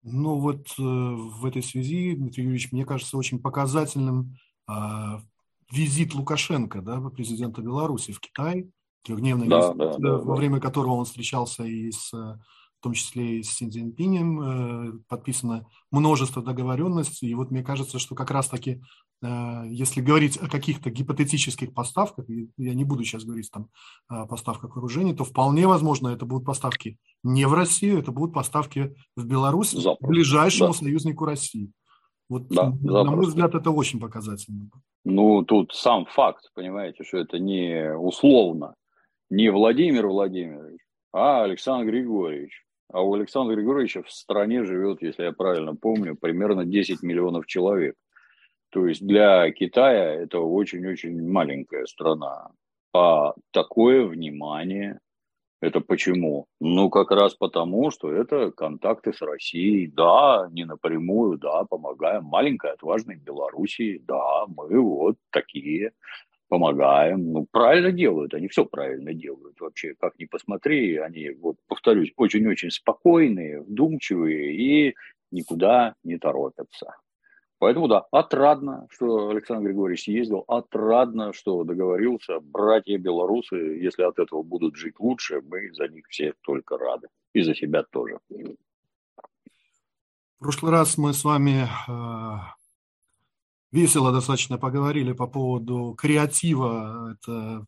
[0.03, 4.35] Ну вот э, в этой связи, Дмитрий Юрьевич, мне кажется очень показательным
[4.67, 4.73] э,
[5.71, 8.69] визит Лукашенко, да, президента Беларуси в Китай,
[9.03, 13.39] трехдневный да, визит, да, да, во время которого он встречался и с, в том числе
[13.39, 17.29] и с Си Цзиньпинем, э, подписано множество договоренностей.
[17.29, 18.81] И вот мне кажется, что как раз-таки,
[19.23, 22.25] э, если говорить о каких-то гипотетических поставках,
[22.57, 23.69] я не буду сейчас говорить там
[24.07, 28.95] о поставках вооружений, то вполне возможно это будут поставки не в Россию, это будут поставки
[29.15, 30.07] в Беларусь, Запросто.
[30.07, 30.79] ближайшему да.
[30.79, 31.71] союзнику России.
[32.31, 34.69] Вот, да, на мой взгляд, это очень показательно.
[35.03, 38.75] Ну, тут сам факт, понимаете, что это не условно,
[39.29, 40.79] не Владимир Владимирович,
[41.11, 42.65] а Александр Григорьевич.
[42.93, 47.95] А у Александра Григорьевича в стране живет, если я правильно помню, примерно 10 миллионов человек.
[48.69, 52.51] То есть для Китая это очень-очень маленькая страна.
[52.93, 55.01] А такое внимание
[55.61, 56.47] это почему?
[56.59, 59.87] Ну, как раз потому, что это контакты с Россией.
[59.87, 62.25] Да, не напрямую, да, помогаем.
[62.25, 65.91] Маленькой, отважной Белоруссии, да, мы вот такие
[66.49, 67.31] помогаем.
[67.31, 69.93] Ну, правильно делают, они все правильно делают вообще.
[69.99, 74.95] Как ни посмотри, они, вот, повторюсь, очень-очень спокойные, вдумчивые и
[75.29, 76.95] никуда не торопятся.
[77.61, 82.39] Поэтому да, отрадно, что Александр Григорьевич съездил, отрадно, что договорился.
[82.39, 87.07] Братья белорусы, если от этого будут жить лучше, мы за них все только рады.
[87.33, 88.17] И за себя тоже.
[88.29, 88.55] В
[90.39, 92.37] прошлый раз мы с вами э,
[93.71, 97.67] весело достаточно поговорили по поводу креатива это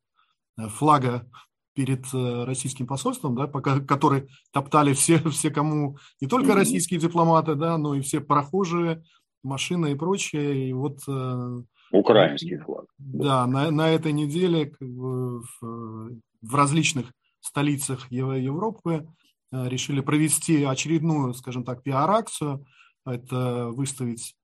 [0.57, 1.29] э, флага
[1.75, 7.53] перед э, российским посольством, да, пока, который топтали все, все, кому не только российские дипломаты,
[7.53, 9.03] да, но и все прохожие,
[9.43, 10.69] машина и прочее.
[10.69, 12.85] И вот, э, Украинский флаг.
[12.97, 16.09] Да, на, на этой неделе как бы, в,
[16.41, 19.07] в различных столицах Европы
[19.51, 22.65] э, решили провести очередную, скажем так, пиар-акцию.
[23.05, 24.35] Это выставить,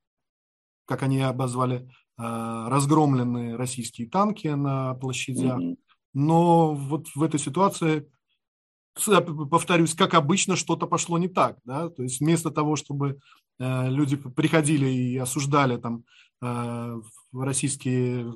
[0.86, 1.88] как они обозвали, э,
[2.18, 5.60] разгромленные российские танки на площадях.
[5.60, 5.78] Mm-hmm.
[6.14, 8.10] Но вот в этой ситуации
[9.50, 11.58] повторюсь, как обычно, что-то пошло не так.
[11.64, 11.90] Да?
[11.90, 13.16] То есть вместо того, чтобы э,
[13.60, 16.04] люди приходили и осуждали там
[16.42, 17.02] э,
[17.34, 18.34] российские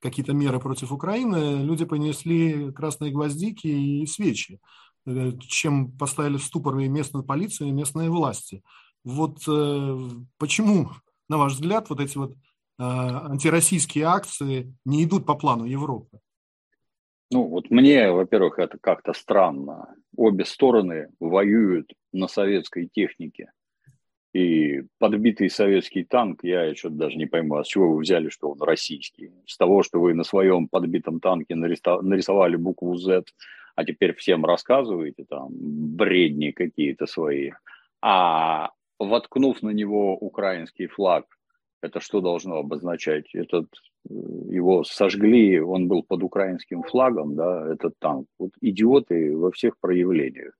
[0.00, 4.58] какие-то меры против Украины, люди понесли красные гвоздики и свечи,
[5.06, 8.62] э, чем поставили в ступор и местную полицию, и местные власти.
[9.04, 9.38] Вот
[10.36, 10.90] почему
[11.30, 12.36] на ваш взгляд, вот эти вот э,
[12.78, 16.18] антироссийские акции не идут по плану Европы?
[17.30, 19.94] Ну, вот мне, во-первых, это как-то странно.
[20.16, 23.52] Обе стороны воюют на советской технике.
[24.32, 28.50] И подбитый советский танк, я что-то даже не пойму, а с чего вы взяли, что
[28.50, 29.32] он российский?
[29.46, 33.24] С того, что вы на своем подбитом танке нарисовали букву Z,
[33.74, 37.50] а теперь всем рассказываете там бредни какие-то свои.
[38.02, 38.70] А
[39.00, 41.24] воткнув на него украинский флаг,
[41.82, 43.34] это что должно обозначать?
[43.34, 43.66] Этот
[44.08, 44.12] э,
[44.50, 48.26] его сожгли, он был под украинским флагом, да, этот танк.
[48.38, 50.52] Вот идиоты во всех проявлениях.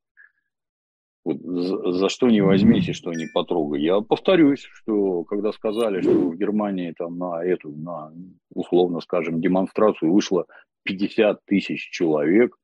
[1.25, 3.83] Вот за, за что не возьмите, что не потрогай.
[3.83, 8.13] Я повторюсь, что когда сказали, что в Германии там на эту, на
[8.55, 10.47] условно скажем, демонстрацию вышло
[10.85, 12.57] 50 тысяч человек,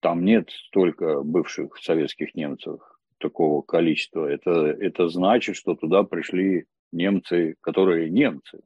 [0.00, 2.80] там нет столько бывших советских немцев,
[3.18, 4.26] такого количества.
[4.26, 8.60] Это, это значит, что туда пришли немцы, которые немцы,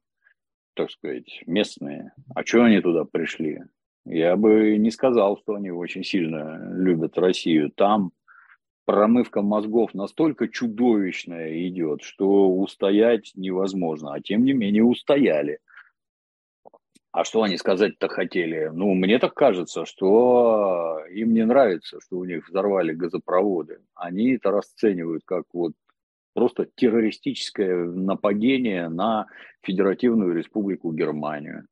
[0.75, 2.13] так сказать, местные.
[2.35, 3.61] А что они туда пришли?
[4.05, 7.71] Я бы не сказал, что они очень сильно любят Россию.
[7.71, 8.11] Там
[8.85, 14.13] промывка мозгов настолько чудовищная идет, что устоять невозможно.
[14.13, 15.59] А тем не менее устояли–
[17.11, 18.71] а что они сказать-то хотели?
[18.73, 23.81] Ну, мне так кажется, что им не нравится, что у них взорвали газопроводы.
[23.95, 25.73] Они это расценивают как вот
[26.33, 29.27] просто террористическое нападение на
[29.61, 31.67] Федеративную Республику Германию.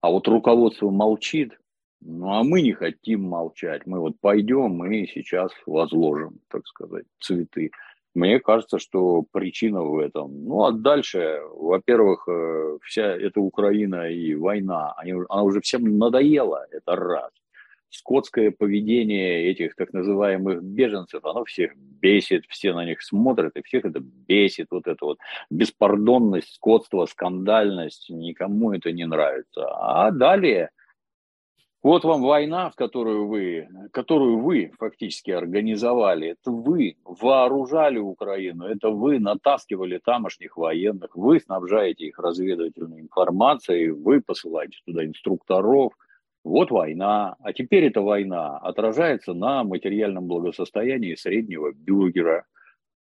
[0.00, 1.60] А вот руководство молчит,
[2.00, 3.86] ну а мы не хотим молчать.
[3.86, 7.70] Мы вот пойдем и сейчас возложим, так сказать, цветы.
[8.14, 10.44] Мне кажется, что причина в этом.
[10.44, 16.66] Ну, а дальше, во-первых, э, вся эта Украина и война, они, она уже всем надоела,
[16.72, 17.30] это раз.
[17.88, 23.84] Скотское поведение этих так называемых беженцев, оно всех бесит, все на них смотрят, и всех
[23.84, 25.18] это бесит, вот это вот
[25.50, 29.68] беспардонность, скотство, скандальность, никому это не нравится.
[29.68, 30.70] А далее
[31.82, 36.30] вот вам война, в которую вы, которую вы фактически организовали.
[36.32, 44.20] Это вы вооружали Украину, это вы натаскивали тамошних военных, вы снабжаете их разведывательной информацией, вы
[44.20, 45.92] посылаете туда инструкторов.
[46.44, 47.36] Вот война.
[47.40, 52.44] А теперь эта война отражается на материальном благосостоянии среднего бюргера.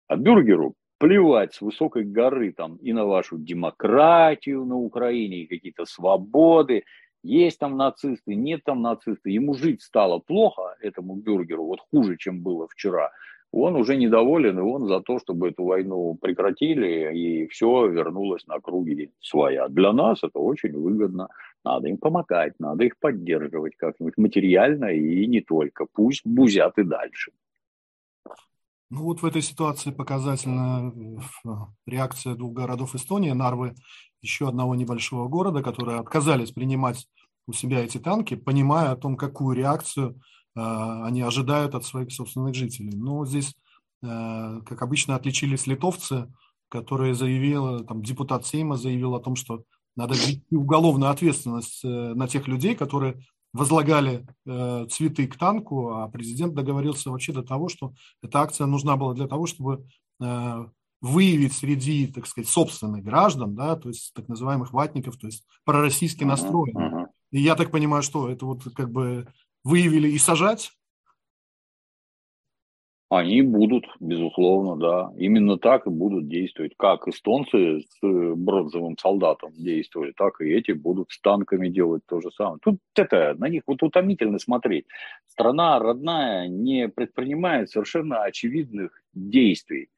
[0.07, 5.85] А бюргеру плевать с высокой горы там и на вашу демократию на Украине, и какие-то
[5.85, 6.83] свободы,
[7.23, 9.31] есть там нацисты, нет там нацисты.
[9.31, 13.11] Ему жить стало плохо, этому бюргеру, вот хуже, чем было вчера.
[13.51, 18.59] Он уже недоволен, и он за то, чтобы эту войну прекратили, и все вернулось на
[18.59, 19.67] круги своя.
[19.67, 21.29] Для нас это очень выгодно.
[21.65, 25.87] Надо им помогать, надо их поддерживать как-нибудь материально и не только.
[25.91, 27.31] Пусть бузят и дальше.
[28.91, 31.49] Ну вот в этой ситуации показательна э,
[31.85, 33.75] реакция двух городов Эстонии, Нарвы
[34.21, 37.07] еще одного небольшого города, которые отказались принимать
[37.47, 40.19] у себя эти танки, понимая о том, какую реакцию
[40.55, 42.95] э, они ожидают от своих собственных жителей.
[42.95, 43.55] Но здесь,
[44.01, 46.31] э, как обычно, отличились литовцы,
[46.67, 49.63] которые заявили, там, депутат Сейма заявил о том, что
[49.95, 53.23] надо ввести уголовную ответственность э, на тех людей, которые
[53.53, 58.95] возлагали э, цветы к танку, а президент договорился вообще до того, что эта акция нужна
[58.95, 59.85] была для того, чтобы
[60.21, 60.65] э,
[61.01, 66.23] выявить среди, так сказать, собственных граждан, да, то есть так называемых ватников, то есть пророссийски
[66.23, 67.09] настроенных.
[67.31, 69.27] И я так понимаю, что это вот как бы
[69.63, 70.71] выявили и сажать?
[73.09, 75.11] Они будут, безусловно, да.
[75.17, 76.73] Именно так и будут действовать.
[76.77, 82.21] Как эстонцы с э, бронзовым солдатом действовали, так и эти будут с танками делать то
[82.21, 82.59] же самое.
[82.61, 84.85] Тут это, на них вот утомительно смотреть.
[85.25, 89.89] Страна родная не предпринимает совершенно очевидных действий.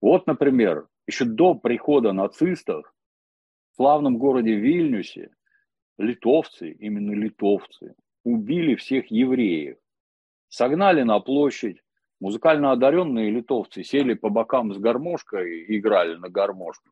[0.00, 2.94] Вот, например, еще до прихода нацистов
[3.72, 5.30] в славном городе Вильнюсе
[5.98, 7.94] литовцы, именно литовцы,
[8.24, 9.76] убили всех евреев.
[10.48, 11.82] Согнали на площадь,
[12.20, 16.90] музыкально одаренные литовцы сели по бокам с гармошкой и играли на гармошку,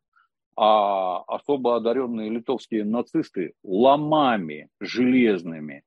[0.56, 5.82] а особо одаренные литовские нацисты ломами железными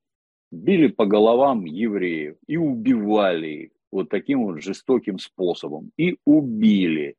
[0.52, 7.16] били по головам евреев и убивали их вот таким вот жестоким способом и убили.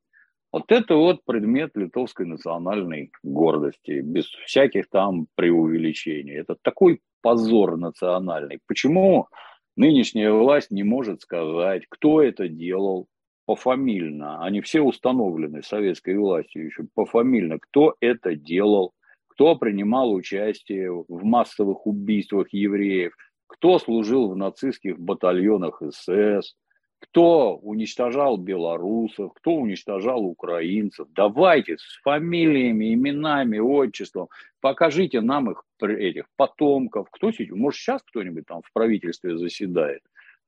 [0.51, 6.35] Вот это вот предмет литовской национальной гордости, без всяких там преувеличений.
[6.35, 8.59] Это такой позор национальный.
[8.67, 9.27] Почему
[9.75, 13.07] нынешняя власть не может сказать, кто это делал
[13.45, 14.43] пофамильно?
[14.43, 17.59] Они все установлены советской властью еще пофамильно.
[17.59, 18.93] Кто это делал?
[19.27, 23.13] Кто принимал участие в массовых убийствах евреев?
[23.47, 26.55] Кто служил в нацистских батальонах СС?
[27.01, 31.07] Кто уничтожал белорусов, кто уничтожал украинцев.
[31.13, 34.27] Давайте с фамилиями, именами, отчеством.
[34.61, 37.07] Покажите нам их, этих потомков.
[37.11, 40.01] Кто сейчас, может, сейчас кто-нибудь там в правительстве заседает.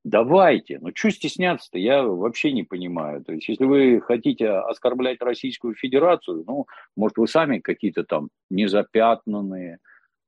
[0.03, 0.79] Давайте.
[0.79, 3.23] Ну, что стесняться-то, я вообще не понимаю.
[3.23, 9.79] То есть, если вы хотите оскорблять Российскую Федерацию, ну, может, вы сами какие-то там незапятнанные,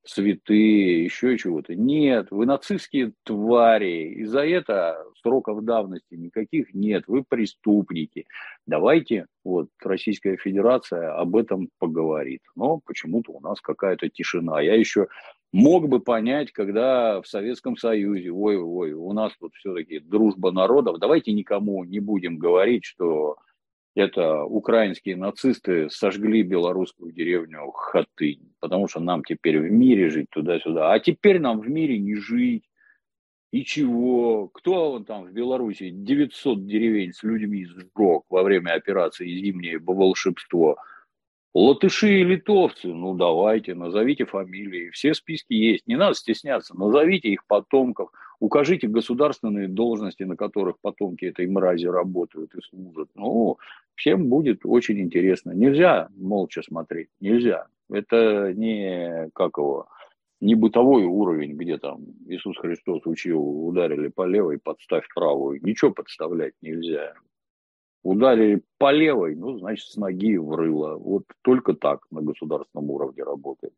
[0.06, 1.74] святые, еще чего-то.
[1.74, 8.26] Нет, вы нацистские твари, и за это сроков давности никаких нет, вы преступники.
[8.66, 12.40] Давайте, вот, Российская Федерация об этом поговорит.
[12.54, 14.60] Но почему-то у нас какая-то тишина.
[14.60, 15.08] Я еще
[15.52, 21.32] мог бы понять, когда в Советском Союзе, ой-ой, у нас тут все-таки дружба народов, давайте
[21.32, 23.36] никому не будем говорить, что
[23.96, 30.92] это украинские нацисты сожгли белорусскую деревню Хатынь, потому что нам теперь в мире жить туда-сюда.
[30.92, 32.64] А теперь нам в мире не жить.
[33.52, 34.48] И чего?
[34.48, 40.76] Кто он там в Беларуси 900 деревень с людьми сжег во время операции «Зимнее волшебство»?
[41.56, 47.46] Латыши и литовцы, ну давайте, назовите фамилии, все списки есть, не надо стесняться, назовите их
[47.46, 53.08] потомков, укажите государственные должности, на которых потомки этой мрази работают и служат.
[53.14, 53.56] Ну,
[53.94, 55.52] всем будет очень интересно.
[55.52, 57.68] Нельзя молча смотреть, нельзя.
[57.90, 59.88] Это не, как его,
[60.42, 65.60] не бытовой уровень, где там Иисус Христос учил, ударили по левой, подставь правую.
[65.62, 67.14] Ничего подставлять нельзя.
[68.06, 70.94] Ударили по левой, ну, значит, с ноги врыло.
[70.94, 73.74] Вот только так на государственном уровне работает.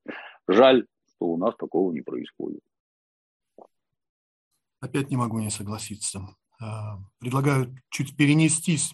[0.47, 2.61] Жаль, что у нас такого не происходит.
[4.81, 6.21] Опять не могу не согласиться.
[6.61, 8.93] А, предлагаю чуть перенестись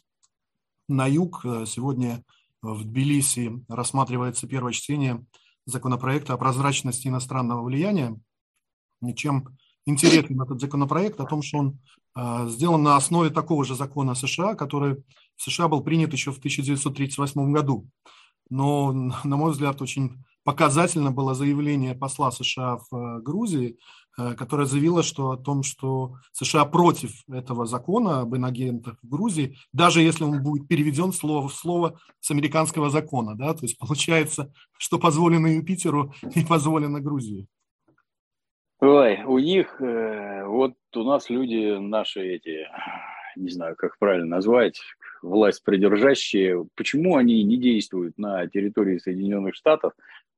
[0.89, 1.41] на юг.
[1.66, 2.22] Сегодня
[2.62, 5.26] в Тбилиси рассматривается первое чтение
[5.66, 8.16] законопроекта о прозрачности иностранного влияния.
[9.16, 9.49] Чем
[9.85, 11.18] интересен этот законопроект?
[11.18, 11.78] О том, что он
[12.14, 15.03] а, сделан на основе такого же закона США, который
[15.37, 17.89] в США был принят еще в 1938 году.
[18.51, 23.78] Но, на мой взгляд, очень показательно было заявление посла США в э, Грузии,
[24.18, 29.57] э, которая заявила что, о том, что США против этого закона об инагентах в Грузии,
[29.72, 33.35] даже если он будет переведен слово в слово с американского закона.
[33.35, 33.55] Да?
[33.55, 37.47] То есть получается, что позволено Юпитеру, не позволено Грузии.
[38.80, 42.68] Ой, у них, э, вот у нас люди наши эти,
[43.35, 44.78] не знаю, как правильно назвать,
[45.24, 49.92] власть придержащие, почему они не действуют на территории Соединенных Штатов,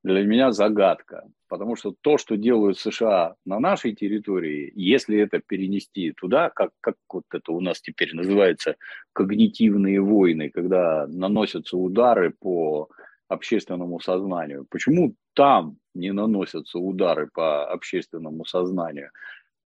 [0.05, 1.25] для меня загадка.
[1.49, 6.95] Потому что то, что делают США на нашей территории, если это перенести туда, как, как
[7.13, 8.77] вот это у нас теперь называется,
[9.13, 12.89] когнитивные войны, когда наносятся удары по
[13.29, 19.11] общественному сознанию, почему там не наносятся удары по общественному сознанию?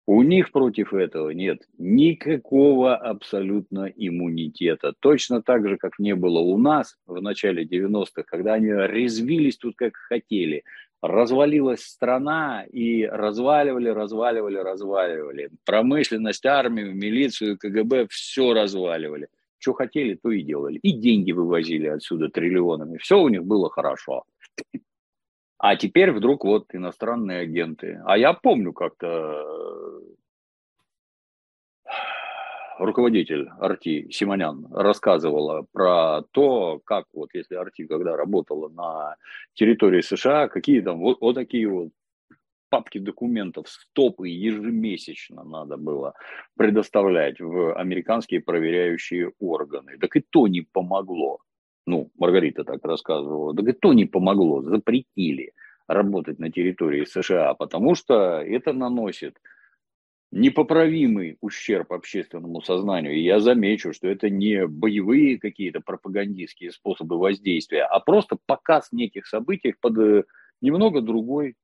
[0.09, 4.93] У них против этого нет никакого абсолютно иммунитета.
[5.01, 9.75] Точно так же, как не было у нас в начале 90-х, когда они резвились тут
[9.75, 10.63] как хотели.
[11.01, 15.49] Развалилась страна и разваливали, разваливали, разваливали.
[15.65, 19.27] Промышленность, армию, милицию, КГБ все разваливали.
[19.57, 20.79] Что хотели, то и делали.
[20.83, 22.97] И деньги вывозили отсюда триллионами.
[22.97, 24.23] Все у них было хорошо.
[25.59, 27.99] А теперь вдруг вот иностранные агенты.
[28.05, 29.43] А я помню как-то
[31.85, 31.93] э,
[32.77, 39.15] руководитель Арти Симонян рассказывала про то, как вот если Арти когда работала на
[39.55, 41.89] территории США, какие там вот, вот такие вот
[42.69, 46.13] папки документов, стопы ежемесячно надо было
[46.55, 49.97] предоставлять в американские проверяющие органы.
[49.99, 51.39] Так и то не помогло
[51.87, 55.53] ну, Маргарита так рассказывала, да то не помогло, запретили
[55.87, 59.37] работать на территории США, потому что это наносит
[60.31, 63.13] непоправимый ущерб общественному сознанию.
[63.15, 69.25] И я замечу, что это не боевые какие-то пропагандистские способы воздействия, а просто показ неких
[69.25, 70.23] событий под э,
[70.59, 71.55] немного другой,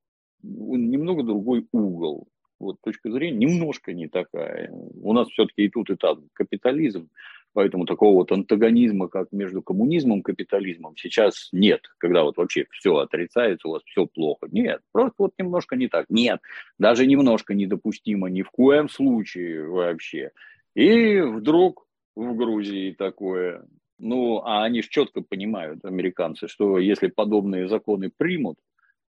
[0.42, 2.30] немного другой угол.
[2.60, 4.72] Вот точка зрения немножко не такая.
[4.72, 7.10] У нас все-таки и тут, и там капитализм.
[7.54, 12.98] Поэтому такого вот антагонизма, как между коммунизмом и капитализмом, сейчас нет, когда вот вообще все
[12.98, 14.48] отрицается, у вас все плохо.
[14.52, 16.08] Нет, просто вот немножко не так.
[16.10, 16.42] Нет,
[16.80, 20.32] даже немножко недопустимо ни в коем случае вообще.
[20.76, 21.86] И вдруг
[22.16, 23.66] в Грузии такое.
[24.00, 28.58] Ну, а они же четко понимают, американцы, что если подобные законы примут,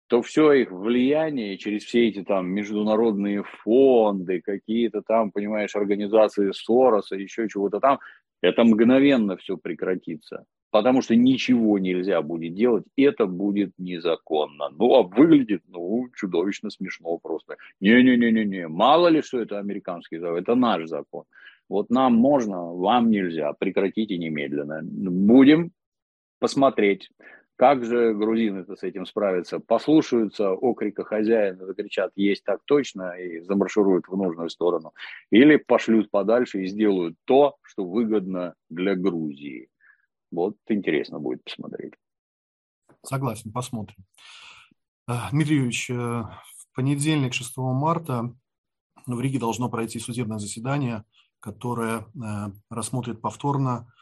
[0.08, 7.16] то все их влияние через все эти там международные фонды, какие-то там, понимаешь, организации Сороса,
[7.16, 8.00] еще чего-то там,
[8.42, 10.46] это мгновенно все прекратится.
[10.72, 14.70] Потому что ничего нельзя будет делать, это будет незаконно.
[14.72, 17.56] Ну, а выглядит, ну, чудовищно смешно просто.
[17.80, 21.24] Не-не-не-не-не, мало ли, что это американский закон, это наш закон.
[21.70, 23.54] Вот нам можно, вам нельзя.
[23.54, 24.82] Прекратите немедленно.
[24.84, 25.72] Будем
[26.40, 27.10] посмотреть,
[27.58, 29.60] как же грузины-то с этим справятся?
[29.60, 34.94] Послушаются окрика хозяина, закричат «есть так точно» и замаршируют в нужную сторону.
[35.32, 39.70] Или пошлют подальше и сделают то, что выгодно для Грузии.
[40.32, 41.94] Вот интересно будет посмотреть.
[43.04, 44.04] Согласен, посмотрим.
[45.08, 48.36] Э, Дмитрий Юрьевич, э, в понедельник, 6 марта,
[49.06, 51.06] в Риге должно пройти судебное заседание,
[51.40, 53.94] которое э, рассмотрит повторно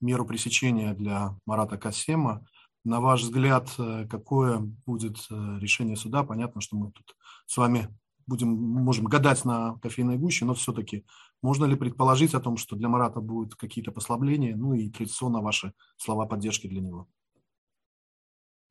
[0.00, 2.46] меру пресечения для Марата Касема.
[2.84, 3.68] На ваш взгляд,
[4.08, 6.22] какое будет решение суда?
[6.22, 7.16] Понятно, что мы тут
[7.46, 7.88] с вами
[8.26, 11.04] будем, можем гадать на кофейной гуще, но все-таки
[11.42, 15.72] можно ли предположить о том, что для Марата будут какие-то послабления, ну и традиционно ваши
[15.96, 17.08] слова поддержки для него?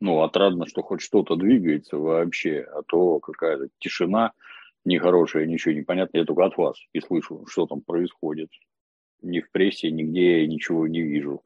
[0.05, 4.33] ну, отрадно, что хоть что-то двигается вообще, а то какая-то тишина
[4.83, 6.17] нехорошая, ничего не понятно.
[6.17, 8.49] Я только от вас и слышу, что там происходит.
[9.25, 11.41] Ни в прессе, нигде ничего не вижу.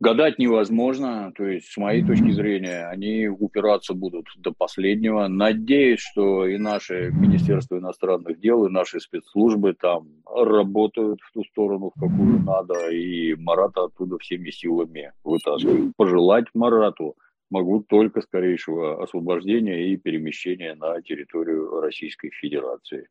[0.00, 5.28] Гадать невозможно, то есть с моей точки зрения они упираться будут до последнего.
[5.28, 11.90] Надеюсь, что и наше Министерство иностранных дел, и наши спецслужбы там работают в ту сторону,
[11.94, 15.96] в какую надо, и Марата оттуда всеми силами вытаскивают.
[15.96, 17.16] Пожелать Марату
[17.50, 23.08] могу только скорейшего освобождения и перемещения на территорию Российской Федерации.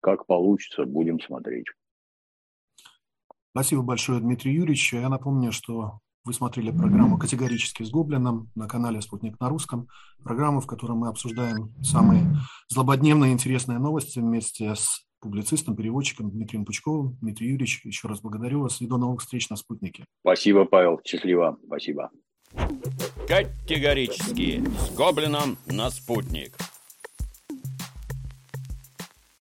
[0.00, 1.66] Как получится, будем смотреть.
[3.56, 4.92] Спасибо большое, Дмитрий Юрьевич.
[4.92, 9.88] Я напомню, что вы смотрели программу «Категорически с Гоблином» на канале «Спутник на русском».
[10.22, 12.36] Программу, в которой мы обсуждаем самые
[12.68, 17.16] злободневные и интересные новости вместе с публицистом, переводчиком Дмитрием Пучковым.
[17.22, 20.04] Дмитрий Юрьевич, еще раз благодарю вас и до новых встреч на «Спутнике».
[20.20, 21.00] Спасибо, Павел.
[21.02, 21.56] Счастливо.
[21.66, 22.10] Спасибо.
[23.26, 26.58] Категорически с Гоблином на спутник.